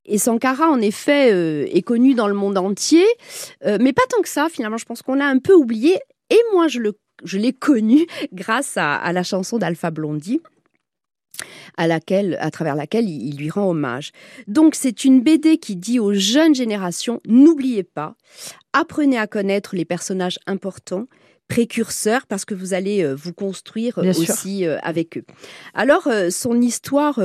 [0.10, 3.06] Et Sankara, en effet, euh, est connu dans le monde entier,
[3.65, 4.78] euh, mais pas tant que ça, finalement.
[4.78, 5.98] Je pense qu'on a un peu oublié.
[6.30, 6.93] Et moi, je le
[7.26, 10.41] je l'ai connu grâce à, à la chanson d'Alpha Blondie
[11.78, 14.12] à laquelle, à travers laquelle il, il lui rend hommage.
[14.48, 18.15] Donc c'est une BD qui dit aux jeunes générations n'oubliez pas,
[18.74, 21.08] apprenez à connaître les personnages importants,
[21.48, 25.26] précurseurs, parce que vous allez euh, vous construire Bien aussi avec eux.
[25.74, 27.22] Alors son histoire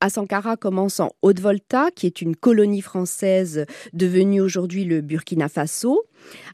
[0.00, 6.04] à commence en Haute-Volta, qui est une colonie française devenue aujourd'hui le Burkina Faso.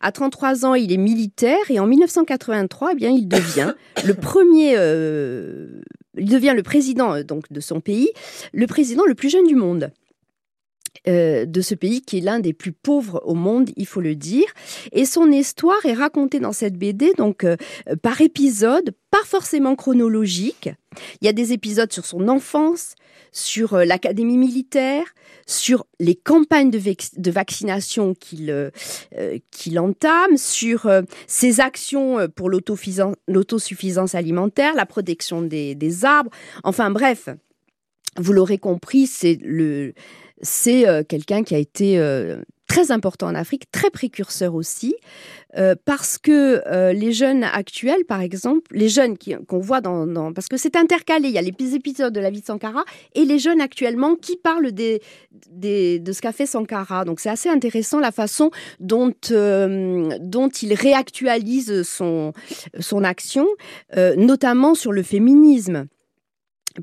[0.01, 4.75] À 33 ans, il est militaire et en 1983, eh bien, il devient le premier
[4.77, 5.83] euh,
[6.17, 8.11] il devient le président donc de son pays,
[8.53, 9.91] le président le plus jeune du monde.
[11.07, 14.15] Euh, de ce pays qui est l'un des plus pauvres au monde, il faut le
[14.15, 14.47] dire.
[14.93, 17.57] Et son histoire est racontée dans cette BD, donc euh,
[18.01, 20.71] par épisode, pas forcément chronologique.
[21.21, 22.95] Il y a des épisodes sur son enfance,
[23.35, 25.05] sur euh, l'académie militaire,
[25.47, 28.73] sur les campagnes de, vaccination qu'il
[29.51, 30.91] qu'il entame, sur
[31.27, 36.31] ses actions pour l'autosuffisance alimentaire, la protection des, arbres.
[36.63, 37.29] Enfin bref,
[38.17, 39.93] vous l'aurez compris, c'est le
[40.45, 42.43] c'est euh, quelqu'un qui a été euh,
[42.75, 44.97] très important en Afrique, très précurseur aussi,
[45.57, 46.61] euh, parce que
[46.93, 51.35] les jeunes actuels, par exemple, les jeunes qu'on voit dans, Parce que c'est intercalé, il
[51.35, 52.85] y a les épisodes de la vie de Sankara
[53.15, 54.99] et les jeunes actuellement qui parlent de
[55.63, 57.05] ce qu'a fait Sankara.
[57.05, 62.33] Donc c'est assez intéressant la façon dont, dont il réactualise son,
[62.81, 63.47] son action,
[64.17, 65.87] notamment sur le féminisme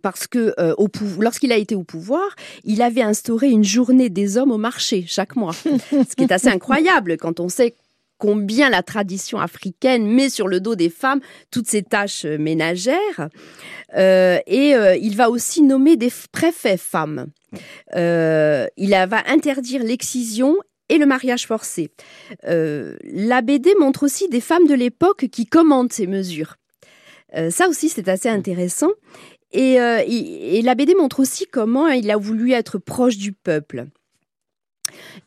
[0.02, 0.76] parce que euh,
[1.20, 5.36] lorsqu'il a été au pouvoir, il avait instauré une journée des hommes au marché chaque
[5.36, 7.76] mois, ce qui est assez incroyable quand on sait
[8.18, 13.30] combien la tradition africaine met sur le dos des femmes toutes ces tâches euh, ménagères.
[13.98, 17.28] Euh, et il va aussi nommer des préfets femmes.
[17.94, 20.56] il va interdire l'excision
[20.88, 21.90] et le mariage forcé.
[22.44, 26.56] la BD montre aussi des femmes de l'époque qui commandent ces mesures.
[27.50, 28.92] ça aussi, c'est assez intéressant.
[29.56, 33.88] Euh, et, la BD montre aussi comment il a voulu être proche du peuple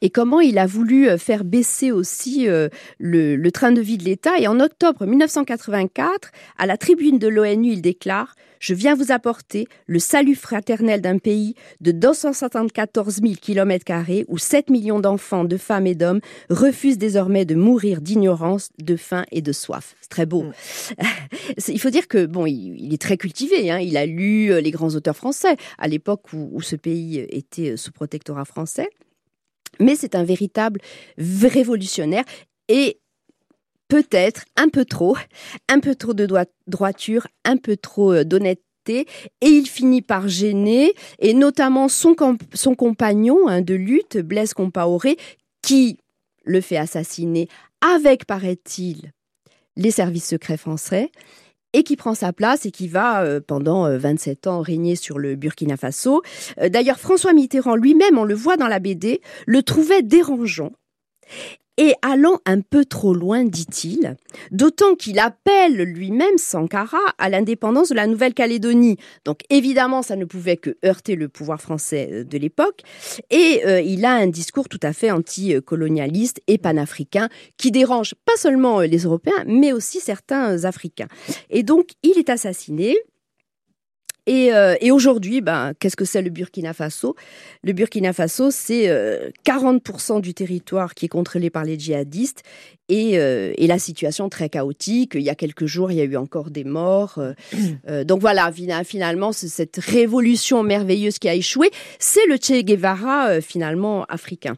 [0.01, 4.05] et comment il a voulu euh, faire baisser aussi euh, le, train de vie de
[4.05, 4.39] l'État.
[4.39, 9.69] Et en octobre 1984, à la tribune de l'ONU, il déclare je viens vous apporter
[9.87, 13.85] le salut fraternel d'un pays de 274 000 km
[14.29, 19.27] où 7 millions d'enfants, de femmes et d'hommes refusent désormais de mourir d'ignorance, de faim
[19.33, 19.95] et de soif.
[20.01, 20.45] C'est très beau.
[20.45, 20.53] Mm.
[21.69, 23.71] il faut dire que bon, il, est très cultivé.
[23.71, 23.81] Hein.
[23.81, 27.93] Il a lu euh, les grands auteurs français à l'époque où ce pays était sous
[27.93, 28.89] protectorat français.
[29.81, 30.81] Mais c'est un véritable
[31.19, 32.25] révolutionnaire
[32.69, 32.99] et
[33.89, 35.17] peut-être un peu trop,
[35.69, 36.27] un peu trop de
[36.67, 39.07] droiture, un peu trop euh, d'honnêteté.
[39.41, 45.17] Et il finit par gêner, et notamment son, compagnon hein, de lutte, Blaise Compaoré,
[45.63, 45.97] qui
[46.45, 47.49] le fait assassiner
[47.81, 49.13] avec, paraît-il,
[49.77, 51.11] les services secrets français,
[51.75, 55.19] et qui prend sa place et qui va, euh, pendant 27 euh, ans, régner sur
[55.19, 56.23] le Burkina Faso.
[56.59, 60.73] D'ailleurs, François Mitterrand lui-même, on le voit dans la BD, le trouvait dérangeant
[61.77, 64.17] et allant un peu trop loin, dit-il,
[64.51, 68.97] d'autant qu'il appelle lui-même Sankara à l'indépendance de la Nouvelle-Calédonie.
[69.25, 72.83] Donc évidemment, ça ne pouvait que heurter le pouvoir français de l'époque,
[73.31, 78.37] et euh, il a un discours tout à fait anti-colonialiste et panafricain qui dérange pas
[78.37, 81.09] seulement euh, les Européens, mais aussi certains Africains.
[81.51, 82.97] Et donc, il est assassiné.
[84.29, 87.15] Euh, et, aujourd'hui, ben, qu'est-ce que c'est le Burkina Faso?
[87.63, 88.89] Le Burkina Faso, c'est
[89.45, 92.43] 40% euh, du territoire qui est contrôlé par les djihadistes
[92.91, 95.13] euh, et, la situation très chaotique.
[95.15, 97.21] Il y a quelques jours, il y a eu encore des morts.
[98.05, 98.51] donc voilà,
[98.85, 104.57] finalement, cette révolution merveilleuse qui a échoué, c'est le Che Guevara finalement africain.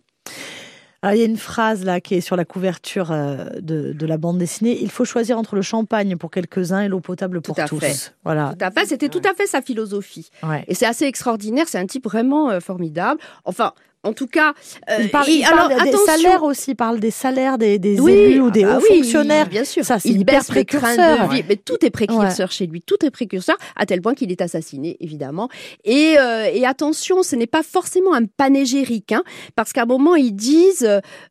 [1.15, 4.39] Il y a une phrase là qui est sur la couverture euh, de, la bande
[4.39, 4.79] dessinée.
[4.81, 8.13] Il faut choisir entre le champagne pour quelques-uns et l'eau potable pour tous.
[8.25, 8.55] Voilà.
[8.59, 8.87] Tout à fait.
[8.87, 10.31] C'était tout à fait sa philosophie.
[10.69, 11.67] Et c'est assez extraordinaire.
[11.69, 13.21] C'est un type vraiment euh, formidable.
[13.45, 13.73] Enfin,
[14.07, 14.55] en tout cas,
[14.89, 18.51] euh, il parle, alors, des salaires aussi, il parle des salaires des, des élus ou
[18.51, 19.49] des ah hauts fonctionnaires.
[19.49, 21.29] bien sûr, ça c'est hyper précurseur.
[21.49, 24.97] Mais tout est précurseur chez lui, tout est précurseur, à tel point qu'il est assassiné,
[25.01, 25.49] évidemment.
[25.85, 29.25] Et, euh, et attention, ce n'est pas forcément un panégyrique, hein,
[29.57, 30.89] parce qu'à un moment ils disent,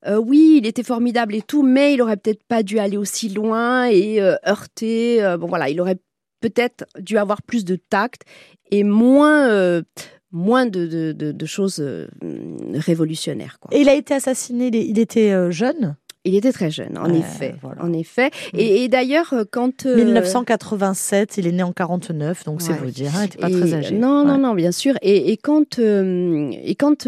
[0.08, 3.30] euh, oui, il était formidable et tout, mais il aurait peut-être pas dû aller aussi
[3.30, 5.36] loin et heurter.
[5.40, 5.98] bon voilà, il aurait
[6.42, 8.24] peut-être dû avoir plus de tact
[8.72, 9.82] et moins
[10.36, 12.08] moins de, de, choses euh,
[12.74, 13.58] révolutionnaires.
[13.72, 15.96] Et il a été assassiné, il était euh, jeune?
[16.26, 17.56] Il était très jeune, en effet.
[17.80, 18.32] En effet.
[18.54, 18.58] Mm.
[18.58, 19.86] Et, d'ailleurs, euh, quand...
[19.86, 23.74] 1987, il est né en 49, donc c'est vous dire, hein, il n'était pas très
[23.74, 23.96] âgé.
[23.96, 24.96] Non, non, non, bien sûr.
[25.02, 27.08] Et, et quand, et quand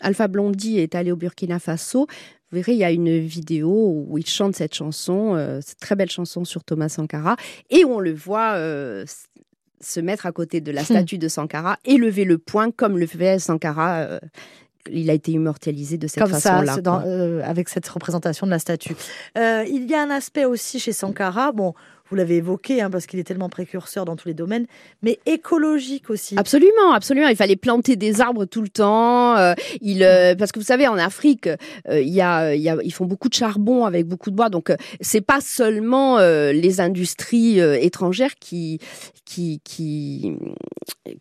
[0.00, 2.06] Alpha Blondie est allé au Burkina Faso,
[2.50, 6.10] vous verrez, il y a une vidéo où il chante cette chanson, cette très belle
[6.10, 7.36] chanson sur Thomas Sankara,
[7.70, 8.56] et on le voit
[9.80, 10.86] se mettre à côté de la hmm.
[10.86, 13.98] statue de Sankara et lever le poing comme le fait Sankara.
[13.98, 14.18] Euh,
[14.90, 16.78] il a été immortalisé de cette façon-là.
[17.04, 18.94] Euh, avec cette représentation de la statue.
[19.36, 21.74] Euh, il y a un aspect aussi chez Sankara, bon,
[22.08, 24.66] vous l'avez évoqué, hein, parce qu'il est tellement précurseur dans tous les domaines,
[25.02, 26.34] mais écologique aussi.
[26.38, 27.28] Absolument, absolument.
[27.28, 29.36] Il fallait planter des arbres tout le temps.
[29.36, 29.98] Euh, il,
[30.38, 31.48] parce que vous savez, en Afrique,
[31.90, 34.72] il y a, y a, ils font beaucoup de charbon avec beaucoup de bois, donc
[35.00, 38.78] c'est pas seulement les industries étrangères qui,
[39.24, 40.32] qui, qui,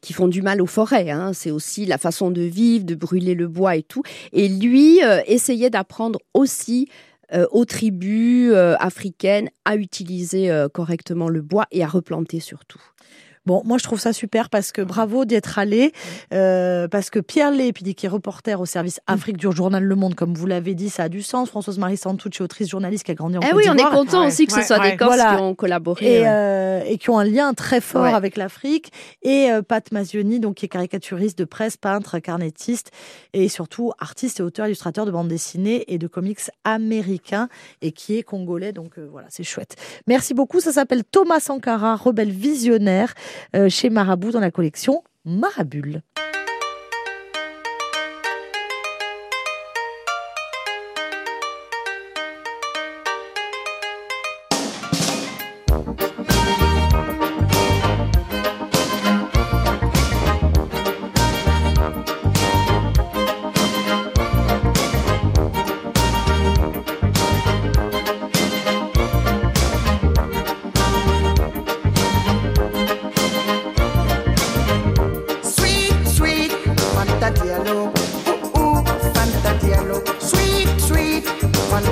[0.02, 1.10] qui font du mal aux forêts.
[1.10, 1.32] Hein.
[1.34, 4.04] C'est aussi la façon de vivre, de brûler le bois et tout.
[4.34, 6.88] Et lui essayait d'apprendre aussi
[7.33, 12.81] euh, aux tribus euh, africaines à utiliser euh, correctement le bois et à replanter surtout.
[13.45, 15.91] Bon, moi je trouve ça super parce que bravo d'être allé,
[16.34, 19.13] euh, parce que Pierre Lé, puis qui est reporter au service mm.
[19.13, 21.49] Afrique du journal Le Monde, comme vous l'avez dit, ça a du sens.
[21.49, 24.25] Françoise Marie Santucci, autrice journaliste qui a grandi en eh Côte oui, on est content
[24.25, 26.21] aussi que ce soit des Corses qui ont collaboré.
[26.21, 28.91] Et, euh, et, qui ont un lien très fort avec l'Afrique.
[29.21, 32.91] Et euh, Pat Mazioni, donc qui est caricaturiste de presse, peintre, carnettiste,
[33.34, 37.47] et surtout artiste et auteur, illustrateur de bande dessinée et de comics américains,
[37.81, 38.71] et qui est congolais.
[38.71, 39.75] Donc euh, voilà, c'est chouette.
[40.08, 40.60] Merci beaucoup.
[40.60, 43.13] Ça s'appelle Thomas Sankara, rebelle visionnaire.
[43.56, 46.02] Euh, chez Marabout dans la collection Marabule.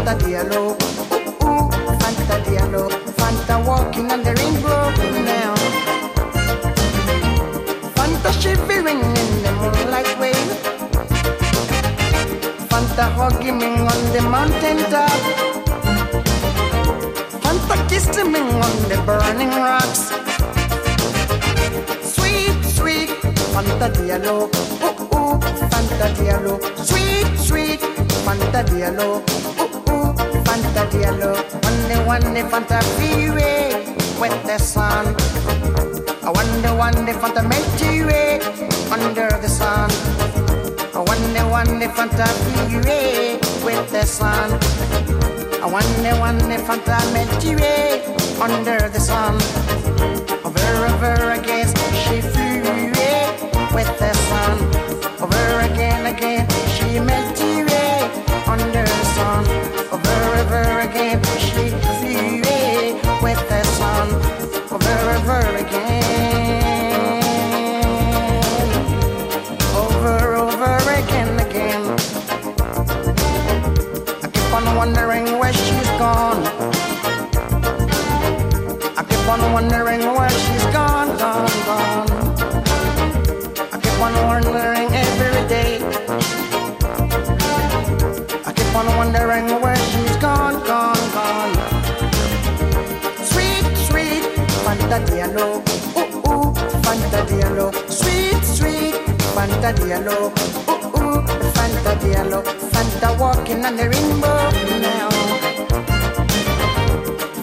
[0.03, 0.75] Fanta Diallo.
[1.47, 1.69] Ooh,
[2.01, 2.89] Fanta Diallo.
[3.15, 5.55] Fanta walking on the ring road now.
[7.95, 10.51] Fanta shivering in the moonlight wave.
[12.67, 15.21] Fanta hugging me on the mountain top.
[17.39, 20.11] Fanta kissing me on the burning rocks.
[22.03, 23.09] Sweet, sweet
[23.55, 24.51] Fanta Diallo.
[24.83, 25.39] Ooh, ooh,
[25.71, 26.59] Fanta Diallo.
[26.83, 27.79] Sweet, sweet
[28.25, 29.52] Fanta Diallo
[30.73, 31.35] the yellow,
[31.67, 33.73] only one in front of freeway
[34.19, 35.15] with the sun.
[36.23, 38.39] I wonder one in front of Milky Way
[38.91, 39.89] under the sun.
[40.93, 44.49] I wonder one in front of freeway with the sun.
[45.61, 48.03] I wonder one in front of Milky Way
[48.41, 49.35] under the sun.
[50.45, 51.67] Over, over again,
[52.03, 53.29] she flew away
[53.73, 54.55] with the sun.
[55.21, 57.42] Over again, again, she melted
[58.47, 59.45] under the sun
[59.91, 61.21] over and over again.
[61.37, 62.41] She flew
[63.21, 64.07] with the sun
[64.71, 67.23] over and river again.
[69.75, 71.83] Over, over again, again.
[74.23, 76.43] I keep on wondering where she's gone.
[78.97, 80.22] I keep on wondering where.
[94.93, 95.63] Fanta Diallo.
[95.97, 96.53] Ooh, ooh,
[96.83, 97.71] Fanta Diallo.
[97.89, 98.93] Sweet, sweet,
[99.33, 100.29] Fanta Diallo.
[100.69, 101.21] Ooh, ooh,
[101.55, 102.43] Fanta Diallo.
[102.69, 104.51] Fanta walking on the rainbow
[104.85, 105.09] now.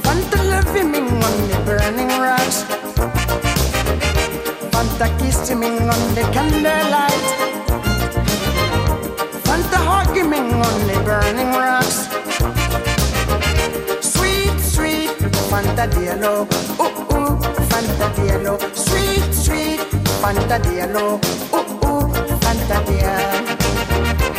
[0.04, 2.62] Fanta loving me on the burning rocks.
[4.70, 7.26] Fanta kissing me on the candlelight.
[9.42, 12.06] Fanta hugging me on the burning rocks.
[14.06, 15.10] Sweet sweet
[15.50, 16.46] Fanta Diallo.
[16.78, 16.99] Oh,
[18.20, 19.80] Sweet, sweet
[20.20, 21.18] Fantadielo,
[21.52, 24.29] ooh, ooh, Fantadielo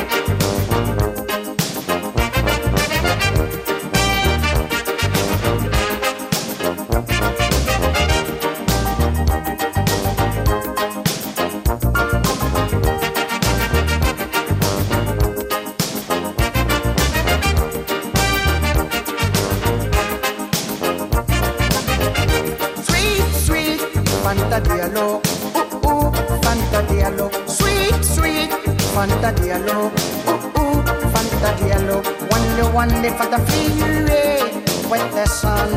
[33.14, 33.76] if I feel
[34.90, 35.70] with the sun.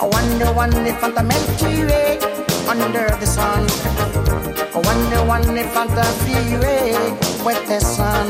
[0.00, 1.22] I wonder one if I'm the
[2.68, 3.62] under the sun.
[4.76, 6.92] I wonder one if I'm the freeway
[7.46, 8.26] with the sun.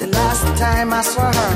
[0.00, 1.52] The last time I saw her,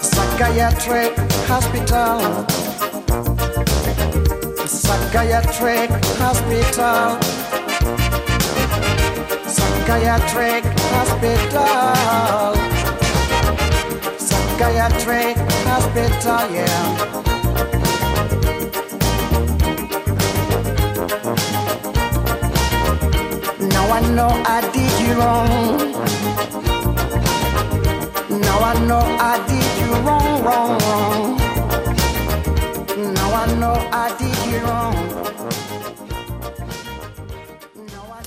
[0.00, 1.12] psychiatric
[1.50, 2.18] hospital.
[4.66, 7.18] Psychiatric hospital.
[9.84, 10.62] Psychiatric
[10.94, 12.54] Hospital.
[14.16, 16.86] Psychiatric hospital, yeah.
[23.58, 25.50] Now I know I did you wrong.
[28.40, 31.38] Now I know I did you wrong, wrong, wrong.
[33.14, 35.51] Now I know I did you wrong.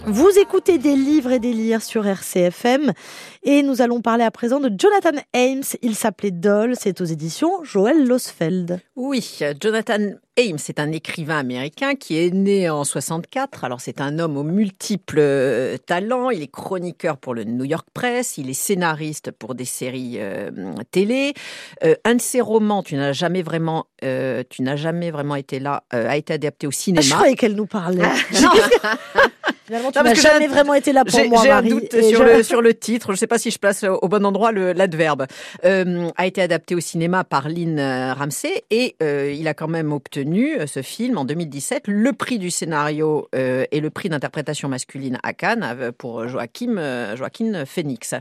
[0.08, 2.94] Vous écoutez des livres et des lires sur RCFM
[3.42, 5.64] et nous allons parler à présent de Jonathan Ames.
[5.82, 8.82] Il s'appelait Doll, c'est aux éditions Joël Losfeld.
[8.96, 13.64] Oui, Jonathan Ames est un écrivain américain qui est né en 64.
[13.64, 16.30] Alors c'est un homme aux multiples euh, talents.
[16.30, 20.52] Il est chroniqueur pour le New York Press, il est scénariste pour des séries euh,
[20.92, 21.34] télé.
[21.86, 25.60] Euh, un de ses romans, tu n'as jamais vraiment, euh, tu n'as jamais vraiment été
[25.60, 27.02] là, a été adapté au Ah, cinéma.
[27.02, 28.04] je croyais qu'elle nous parlait.
[28.42, 28.50] Non.
[29.68, 32.38] Finalement, tu n'as jamais un- vraiment été là pour moi, j'ai un doute sur, je-
[32.38, 33.08] le, sur le titre.
[33.08, 35.26] Je ne sais pas si je place au bon endroit l'adverbe.
[35.64, 37.80] A été adapté au cinéma par Lynn
[38.16, 42.52] Ramsey et il a quand même obtenu euh, ce film en 2017 le prix du
[42.52, 46.76] scénario euh, et le prix d'interprétation masculine à Cannes euh, pour Joachim
[47.16, 48.14] Joaquin Phoenix.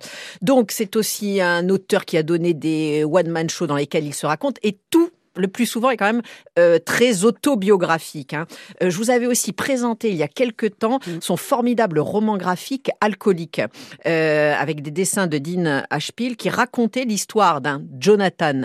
[0.43, 4.15] Donc c'est aussi un auteur qui a donné des one man shows dans lesquels il
[4.15, 6.23] se raconte et tout le plus souvent est quand même
[6.59, 8.35] euh, très autobiographique.
[8.35, 8.47] hein.
[8.83, 12.91] Euh, je vous avais aussi présenté il y a quelque temps son formidable roman graphique
[13.01, 13.61] Alcoolique,
[14.07, 18.63] euh, avec des dessins de Dean Ashpil qui racontait l'histoire d'un Jonathan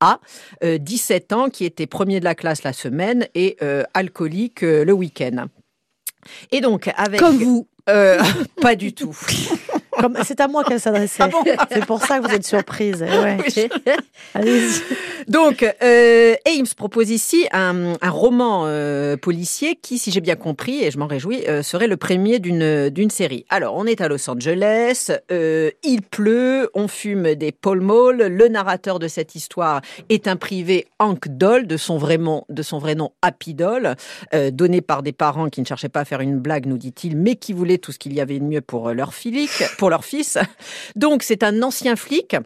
[0.00, 0.20] A,
[0.62, 4.84] euh, 17 ans, qui était premier de la classe la semaine et euh, alcoolique euh,
[4.84, 5.46] le week-end.
[6.52, 7.68] Et donc avec Comme vous.
[7.88, 8.20] Euh,
[8.60, 9.16] pas du tout.
[9.98, 11.22] Comme- C'est à moi qu'elle s'adressait.
[11.22, 11.38] Ah bon
[11.70, 13.04] c'est pour ça que vous êtes surprise.
[13.16, 13.38] Ouais.
[13.56, 13.68] Oui.
[14.34, 14.82] Allez-y.
[15.28, 20.84] Donc, euh, Ames propose ici un, un roman euh, policier qui, si j'ai bien compris,
[20.84, 23.44] et je m'en réjouis, euh, serait le premier d'une d'une série.
[23.48, 28.18] Alors, on est à Los Angeles, il pleut, on fume des Pall Mall.
[28.26, 32.62] Le narrateur de cette histoire est un privé Hank Doll, de son vrai nom, de
[32.62, 33.94] son vrai nom Happy Doll,
[34.52, 37.34] donné par des parents qui ne cherchaient pas à faire une blague, nous dit-il, mais
[37.36, 40.38] qui voulaient tout ce qu'il y avait de mieux pour leur filic, pour leur fils.
[40.96, 42.36] Donc, c'est un ancien flic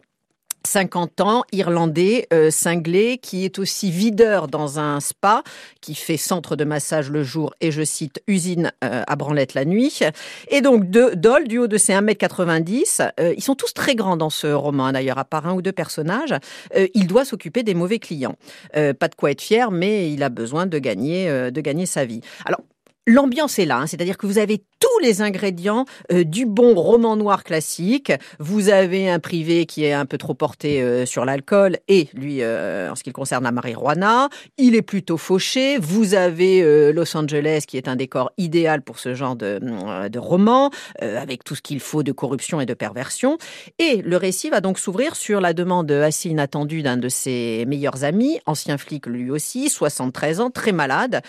[0.65, 5.43] 50 ans, irlandais, euh, cinglé, qui est aussi videur dans un spa,
[5.81, 9.65] qui fait centre de massage le jour et, je cite, usine euh, à branlette la
[9.65, 10.01] nuit.
[10.49, 14.17] Et donc, de, Dol, du haut de ses 1m90, euh, ils sont tous très grands
[14.17, 16.35] dans ce roman, hein, d'ailleurs, à part un ou deux personnages,
[16.93, 18.35] il doit s'occuper des mauvais clients.
[18.73, 22.21] Pas de quoi être fier, mais il a besoin de gagner, de gagner sa vie.
[22.45, 22.61] Alors,
[23.07, 27.15] L'ambiance est là, hein, c'est-à-dire que vous avez tous les ingrédients euh, du bon roman
[27.15, 28.11] noir classique.
[28.37, 32.43] Vous avez un privé qui est un peu trop porté euh, sur l'alcool et lui,
[32.43, 34.29] euh, en ce qui le concerne la marijuana,
[34.59, 35.79] il est plutôt fauché.
[35.79, 39.59] Vous avez Los Angeles qui est un décor idéal pour ce genre de,
[40.09, 43.37] de roman, avec tout ce qu'il faut de corruption et de perversion.
[43.79, 48.03] Et le récit va donc s'ouvrir sur la demande assez inattendue d'un de ses meilleurs
[48.03, 51.21] amis, ancien flic lui aussi, 73 ans, très malade,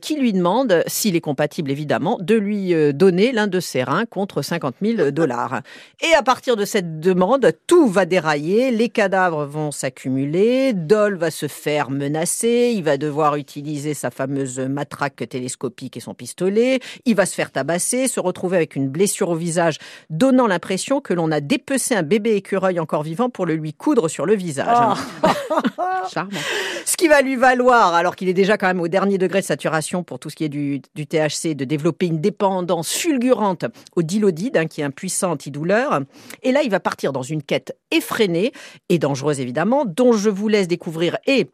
[0.00, 4.04] qui lui demande, s'il est compatible évidemment, de lui euh, donner l'un de ses reins
[4.04, 5.62] contre 50 000 dollars.
[6.02, 11.30] Et à partir de cette demande, tout va dérailler, les cadavres vont s'accumuler, Doll va
[11.30, 17.14] se faire menacer, il va devoir utiliser sa fameuse matraque télescopique et son pistolet, il
[17.14, 19.78] va se faire tabasser, se retrouver avec une blessure au visage,
[20.10, 24.08] donnant l'impression que l'on a dépecé un bébé écureuil encore vivant pour le lui coudre
[24.08, 24.76] sur le visage.
[26.12, 26.40] Charmant.
[26.84, 29.46] Ce qui va lui valoir, alors qu'il est déjà quand même au dernier degré de
[29.46, 34.02] saturation pour tout ce qui est du, du THC, de développer une dépendance fulgurante au
[34.02, 36.00] dilodide, hein, qui est un puissant antidouleur.
[36.42, 38.52] Et là, il va partir dans une quête effrénée
[38.88, 41.46] et dangereuse évidemment, dont je vous laisse découvrir et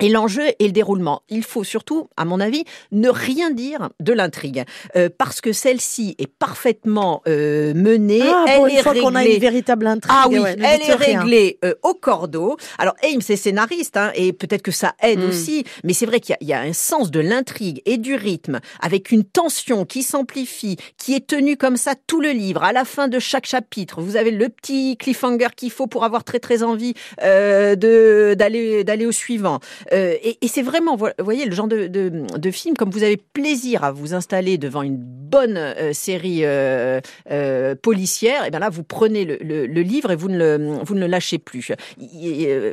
[0.00, 1.22] et l'enjeu et le déroulement.
[1.28, 4.64] Il faut surtout, à mon avis, ne rien dire de l'intrigue,
[4.96, 8.22] euh, parce que celle-ci est parfaitement euh, menée.
[8.22, 9.34] Ah, elle pour est une fois qu'on a réglée.
[9.34, 10.14] une véritable intrigue.
[10.16, 11.20] Ah oui, ouais, elle est rien.
[11.20, 12.56] réglée euh, au cordeau.
[12.78, 15.28] Alors Ames est scénariste hein, et peut-être que ça aide Mm.
[15.28, 18.60] aussi, mais c'est vrai qu'il y y, a un sens de l'intrigue et du rythme
[18.80, 22.62] avec une tension qui s'amplifie, qui est tenue comme ça tout le livre.
[22.62, 26.22] À la fin de chaque chapitre, vous avez le petit cliffhanger qu'il faut pour avoir
[26.24, 29.60] très très envie euh, de d'aller d'aller au suivant.
[29.92, 32.90] Euh, et et c'est vraiment, vo- vous voyez, le genre de, de, de film comme
[32.90, 38.50] vous avez plaisir à vous installer devant une bonne euh, série euh, euh, policière, et
[38.50, 41.06] bien là, vous prenez le, le- le livre et vous ne le, vous ne le
[41.06, 41.72] lâchez plus.
[41.98, 42.72] Il- euh,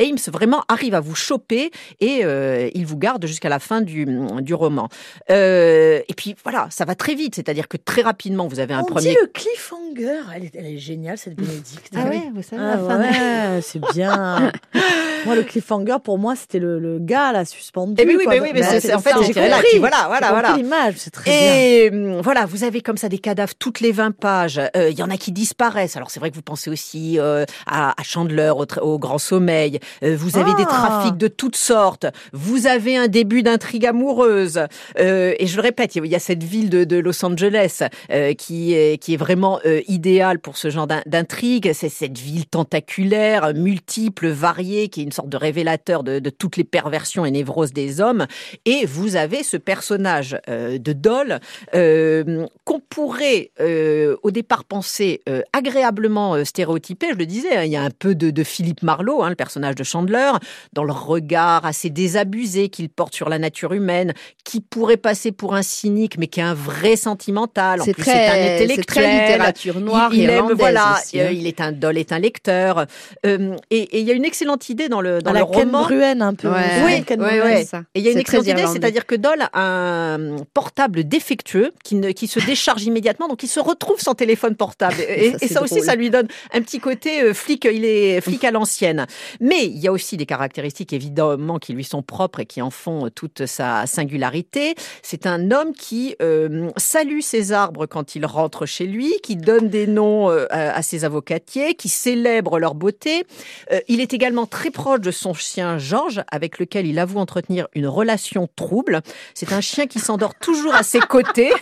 [0.00, 1.70] Ames vraiment arrive à vous choper
[2.00, 4.06] et euh, il vous garde jusqu'à la fin du,
[4.40, 4.88] du roman.
[5.30, 8.80] Euh, et puis voilà, ça va très vite, c'est-à-dire que très rapidement, vous avez un
[8.80, 9.10] On premier...
[9.10, 10.20] dit le cliffhanger.
[10.34, 11.92] Elle est, elle est géniale, cette Bénédicte.
[11.96, 14.52] Ah ouais, vous savez, Ah la fin de- ouais, c'est bien.
[15.26, 17.94] Moi, le cliffhanger, pour moi, c'était le, le gars là suspendu.
[17.98, 18.34] Eh oui, oui, quoi.
[18.34, 19.78] mais oui, mais Bah, c'est- en fait, j'ai là, compris.
[19.78, 20.56] voilà, voilà, voilà.
[20.56, 21.54] l'image, c'est très bien.
[21.54, 24.60] Et hum, voilà, vous avez comme ça des cadavres toutes les 20 pages.
[24.76, 25.96] Euh, Il y en a qui disparaissent.
[25.96, 29.78] Alors c'est vrai que vous pensez aussi euh, à, à Chandler, au, au Grand Sommeil.
[30.02, 30.86] Euh, vous avez des Ah.
[31.00, 32.06] trafics de toutes sortes.
[32.32, 34.60] Vous avez un début d'intrigue amoureuse.
[34.98, 38.32] Euh, et je le répète, il y a cette ville de, de Los Angeles euh,
[38.34, 41.72] qui, est, qui est vraiment euh, idéale pour ce genre d'in- d'intrigue.
[41.74, 46.56] C'est cette ville tentaculaire, multiple, variée, qui est une sorte de révélateur de, de toutes
[46.56, 48.26] les perversions et névroses des hommes.
[48.64, 51.40] Et vous avez ce personnage euh, de Doll
[51.74, 57.08] euh, qu'on pourrait euh, au départ penser agréablement stéréotypé.
[57.12, 59.34] Je le disais, hein, il y a un peu de, de Philippe Marlowe, hein, le
[59.36, 60.32] personnage de Chandler,
[60.72, 64.12] dans le regard assez désabusé qu'il porte sur la nature humaine,
[64.44, 67.80] qui pourrait passer pour un cynique, mais qui est un vrai sentimental.
[67.80, 68.84] En C'est un très, c'est intellectuel.
[68.86, 71.30] très littérature noire il, il aime, voilà, aussi, hein.
[71.32, 72.86] il est un Doll est un lecteur.
[73.24, 73.36] Et,
[73.70, 75.82] et il y a une excellente idée dans le dans à le la Ken roman.
[75.82, 76.48] Bruen un peu.
[76.48, 77.02] Ouais.
[77.06, 77.64] Ken Oui, oui.
[77.64, 77.82] ça.
[77.94, 81.96] Et il y a une excellente idée, c'est-à-dire que Doll a un portable défectueux qui,
[81.96, 84.96] ne, qui se décharge immédiatement, donc il se retrouve sans téléphone portable.
[85.00, 87.84] Et, Ça, et c'est ça aussi, ça lui donne un petit côté euh, flic, il
[87.84, 89.06] est flic à l'ancienne.
[89.40, 92.70] Mais il y a aussi des caractéristiques évidemment qui lui sont propres et qui en
[92.70, 94.74] font toute sa singularité.
[95.02, 99.68] C'est un homme qui euh, salue ses arbres quand il rentre chez lui, qui donne
[99.68, 103.24] des noms euh, à à ses avocatiers, qui célèbre leur beauté.
[103.72, 107.66] Euh, il est également très proche de son chien Georges, avec lequel il avoue entretenir
[107.74, 109.00] une relation trouble.
[109.34, 111.52] C'est un chien qui s'endort toujours à ses côtés.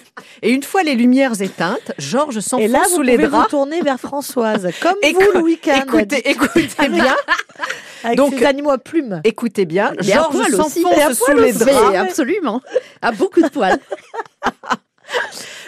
[0.43, 3.33] Et une fois les lumières éteintes, Georges Et s'enfonce là, vous sous les pouvez vous
[3.37, 3.51] draps.
[3.51, 5.81] tourner vers Françoise, comme Écou- vous le week-end.
[5.83, 7.17] Écoutez, écoutez bien,
[8.05, 9.21] avec donc- ses animaux à plumes.
[9.25, 9.93] écoutez bien.
[9.99, 11.97] Et Georges s'enfonce Et sous les draps.
[11.97, 12.61] Absolument.
[13.01, 13.79] À beaucoup de poils.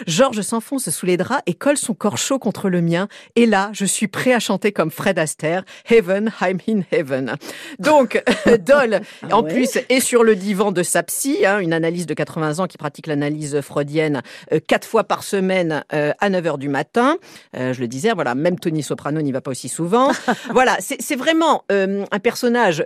[0.05, 3.07] Georges s'enfonce sous les draps et colle son corps chaud contre le mien.
[3.35, 7.35] Et là, je suis prêt à chanter comme Fred Astaire, Heaven, I'm in heaven.
[7.79, 8.21] Donc,
[8.65, 9.53] Doll, en ouais.
[9.53, 12.77] plus, est sur le divan de sa psy, hein, une analyse de 80 ans qui
[12.77, 14.21] pratique l'analyse freudienne
[14.51, 17.17] euh, quatre fois par semaine euh, à 9 heures du matin.
[17.55, 20.11] Euh, je le disais, voilà, même Tony Soprano n'y va pas aussi souvent.
[20.51, 22.83] voilà, c'est vraiment un personnage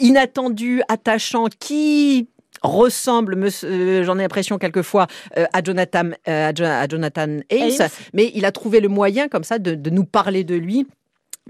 [0.00, 2.28] inattendu, attachant, qui
[2.64, 5.06] ressemble, euh, j'en ai l'impression quelquefois,
[5.36, 7.88] euh, à Jonathan, euh, à Jo- à Jonathan Hayes, Hayes.
[8.12, 10.86] mais il a trouvé le moyen comme ça de, de nous parler de lui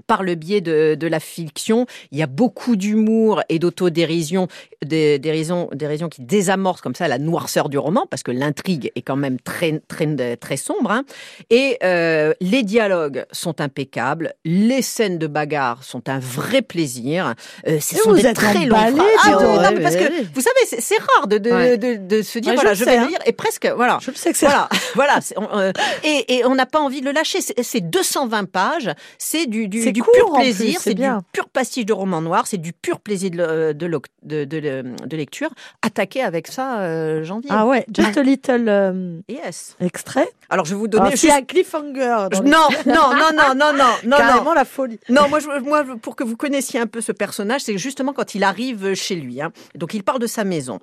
[0.07, 1.85] par le biais de, de la fiction.
[2.11, 4.47] Il y a beaucoup d'humour et d'autodérision,
[4.83, 9.01] des dérision, dérision qui désamorce comme ça la noirceur du roman, parce que l'intrigue est
[9.01, 10.91] quand même très, très, très sombre.
[10.91, 11.03] hein.
[11.49, 17.33] Et euh, les dialogues sont impeccables, les scènes de bagarre sont un vrai plaisir.
[17.67, 18.93] Euh, ce Et sont vous des êtes très phrases.
[19.23, 21.77] Ah non, mais parce que vous savez, c'est rare de, de, Ouais.
[21.77, 23.07] de, de se dire Ouais, voilà, je, vais hein.
[23.07, 23.97] lire et presque voilà.
[24.01, 25.19] Je le sais que c'est Voilà, voilà.
[25.37, 25.71] on, euh,
[26.03, 27.39] et, et on n'a pas envie de le lâcher.
[27.41, 28.91] C'est c'est 220 pages.
[29.17, 30.73] C'est du, du, C'est du court, pur plaisir.
[30.79, 32.47] c'est C'est du pur pastiche de roman noir.
[32.47, 35.49] C'est du pur plaisir de, le- de, de, de, lecture.
[35.81, 37.49] Attaquer avec ça, euh, janvier.
[37.53, 39.75] Ah ouais, just a little euh, Yes.
[39.79, 40.29] extrait.
[40.49, 41.43] Alors je vais vous donner s'il y a juste.
[41.43, 42.27] un cliffhanger.
[42.43, 44.99] Non, non, non, non, non, non, non, Carrément la folie.
[45.09, 48.35] Non, moi, je, moi, pour que vous connaissiez un peu ce personnage, c'est justement quand
[48.35, 49.41] il arrive chez lui.
[49.41, 49.51] hein.
[49.75, 50.79] Donc, il part de sa maison.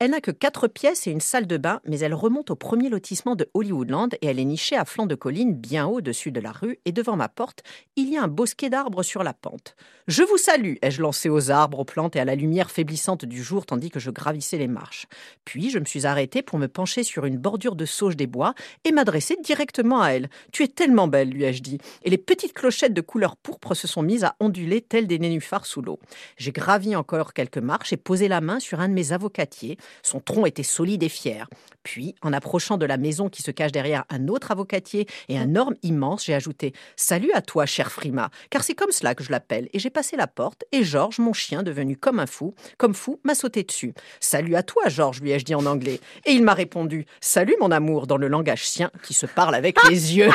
[0.00, 2.88] Elle n'a que quatre pièces et une salle de bain, mais elle remonte au premier
[2.88, 6.40] lotissement de Hollywoodland et elle est nichée à flanc de colline, bien haut au-dessus de
[6.40, 6.78] la rue.
[6.84, 7.62] Et devant ma porte,
[7.94, 9.74] il y a un bosquet d'arbres sur la pente.
[10.06, 13.42] Je vous salue, ai-je lancé aux arbres, aux plantes et à la lumière faiblissante du
[13.42, 15.06] jour tandis que je gravissais les marches.
[15.46, 18.52] Puis, je me suis arrêtée pour me pencher sur une bordure de sauge des bois
[18.84, 20.28] et m'adresser directement à elle.
[20.52, 21.78] Tu es tellement belle, lui ai-je dit.
[22.02, 25.64] Et les petites clochettes de couleur pourpre se sont mises à onduler telles des nénuphars
[25.64, 25.98] sous l'eau.
[26.36, 29.78] J'ai gravi encore quelques marches et posé la main sur un de mes avocatiers.
[30.02, 31.48] Son tronc était solide et fier.
[31.82, 35.56] Puis, en approchant de la maison qui se cache derrière un autre avocatier et un
[35.56, 39.30] orme immense, j'ai ajouté Salut à toi, chère Frima, car c'est comme cela que je
[39.30, 39.68] l'appelle.
[39.72, 43.20] Et j'ai passé la porte, et Georges, mon chien, devenu comme un fou, comme fou,
[43.24, 43.94] m'a sauté dessus.
[44.20, 46.00] Salut à toi, Georges, lui ai-je dit en anglais.
[46.26, 49.76] Et il m'a répondu Salut, mon amour, dans le langage sien qui se parle avec
[49.88, 50.30] les yeux.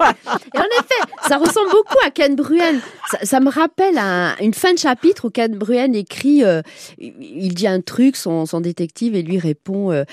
[0.00, 2.80] Et en effet, ça ressemble beaucoup à Ken Bruen.
[3.10, 6.62] Ça, ça me rappelle un- une fin de chapitre où Ken Bruen écrit, euh,
[6.98, 10.04] il dit un truc, son, son détective, et lui répond, euh,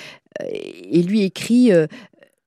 [0.42, 1.88] euh, et lui écrit, euh,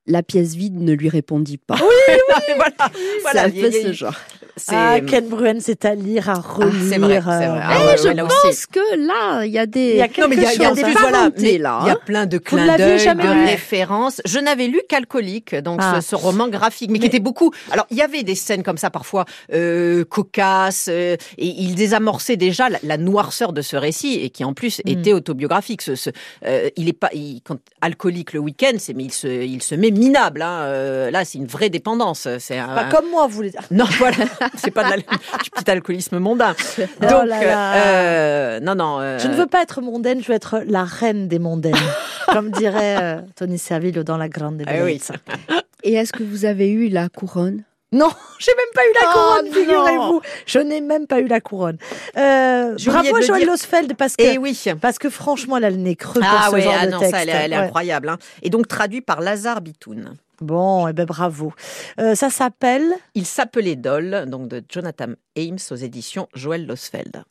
[0.06, 1.76] la pièce vide ne lui répondit pas.
[2.56, 4.14] voilà, c'est voilà, un il y peu a- il y ce genre.
[4.56, 6.72] c'est- Ah, Ken Bruen, c'est à lire, à relire.
[6.88, 7.60] c'est vrai, c'est euh, vrai.
[7.62, 8.66] ah Ah Eh, ouais, je ouais, pense aussi.
[8.70, 9.90] que là, il y a des...
[9.92, 10.98] Il y a Non, mais il y a, il y a quelque des, chose, hein.
[11.00, 11.98] voilà, parenté, mais là, il y a hein.
[12.04, 14.20] plein de Vous ne clins d'œil, jamais de lu références.
[14.26, 16.00] Je n'avais lu qu'Alcoolique, donc Ah.
[16.00, 17.52] ce, ce roman graphique, mais, qui était beaucoup.
[17.70, 22.36] Alors, il y avait des scènes comme ça parfois euh, cocasses, euh, et il désamorçait
[22.36, 24.88] déjà la, la noirceur de ce récit, et qui en plus Mm.
[24.90, 25.82] était autobiographique.
[25.82, 26.10] Ce, ce-
[26.46, 29.74] euh, il est pas, il- quand alcoolique le week-end, c'est mais il se, il se
[29.74, 30.42] met minable.
[30.42, 31.10] Hein.
[31.10, 32.28] là, c'est une vraie dépendance.
[32.38, 33.62] C'est pas comme moi, vous voulez dire.
[33.70, 34.16] Non, voilà,
[34.56, 36.54] c'est pas de du petit alcoolisme mondain.
[36.78, 39.18] Oh Donc, là non, non.
[39.18, 41.74] Je ne veux pas être mondaine, je veux être la reine des mondaines,
[42.32, 45.00] comme dirait Tony Servillo dans La Grande ah oui.
[45.82, 47.62] Et est-ce que vous avez eu la couronne?
[47.94, 50.20] Non, j'ai même pas eu la couronne, figurez-vous.
[50.46, 51.78] Je n'ai même pas eu la couronne.
[52.16, 54.60] Euh, bravo à Joël Losfeld parce que, Et oui.
[54.80, 56.90] parce que franchement, elle a le nez creux pour ah ce ouais, genre ah de
[56.90, 57.14] non, texte.
[57.14, 58.08] Ça, elle, est- incroyable.
[58.08, 58.18] hein.
[58.42, 60.16] Et donc traduit par Lazare Bitoun.
[60.40, 61.52] Bon, et ben bravo.
[62.00, 67.22] Euh, ça s'appelle Il s'appelait Doll, donc de Jonathan Ames aux éditions Joël Losfeld.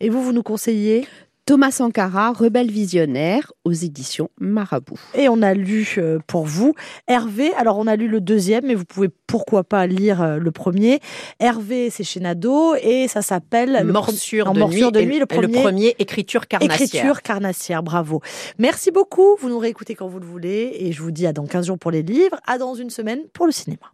[0.00, 1.06] Et vous, vous nous conseillez?
[1.46, 4.98] Thomas Sankara, Rebelle visionnaire, aux éditions Marabout.
[5.14, 6.74] Et on a lu euh, pour vous
[7.08, 7.52] Hervé.
[7.54, 11.00] Alors on a lu le deuxième, mais vous pouvez pourquoi pas lire euh, le premier.
[11.40, 15.06] Hervé, c'est chez Nadeau et ça s'appelle le Morsure pre- de, en Morsure de nuit,
[15.08, 15.56] nuit, et le premier.
[15.56, 16.82] le premier écriture carnassière.
[16.86, 18.20] Écriture carnassière, bravo.
[18.58, 19.36] Merci beaucoup.
[19.40, 20.76] Vous nous réécoutez quand vous le voulez.
[20.78, 23.20] Et je vous dis à dans 15 jours pour les livres, à dans une semaine
[23.32, 23.86] pour le cinéma.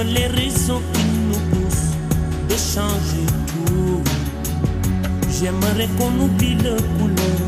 [0.00, 1.92] les raisons qui nous poussent
[2.48, 4.02] de changer tout.
[5.30, 7.42] J'aimerais qu'on oublie le couleur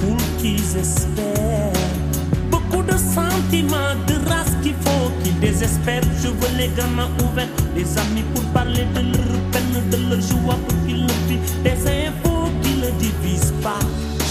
[0.00, 1.72] pour qu'ils espèrent.
[2.50, 6.02] Beaucoup de sentiments, de race qu'il faut qu'ils désespèrent.
[6.22, 10.58] Je veux les gamins ouverts, les amis pour parler de leur peine, de leur joie
[10.66, 11.62] pour qu'ils le vivent.
[11.62, 13.78] Des infos qui ne divisent pas.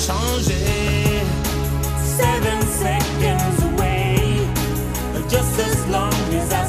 [0.06, 1.24] Changer.
[2.18, 4.40] Seven seconds away,
[5.30, 6.67] just as long as I.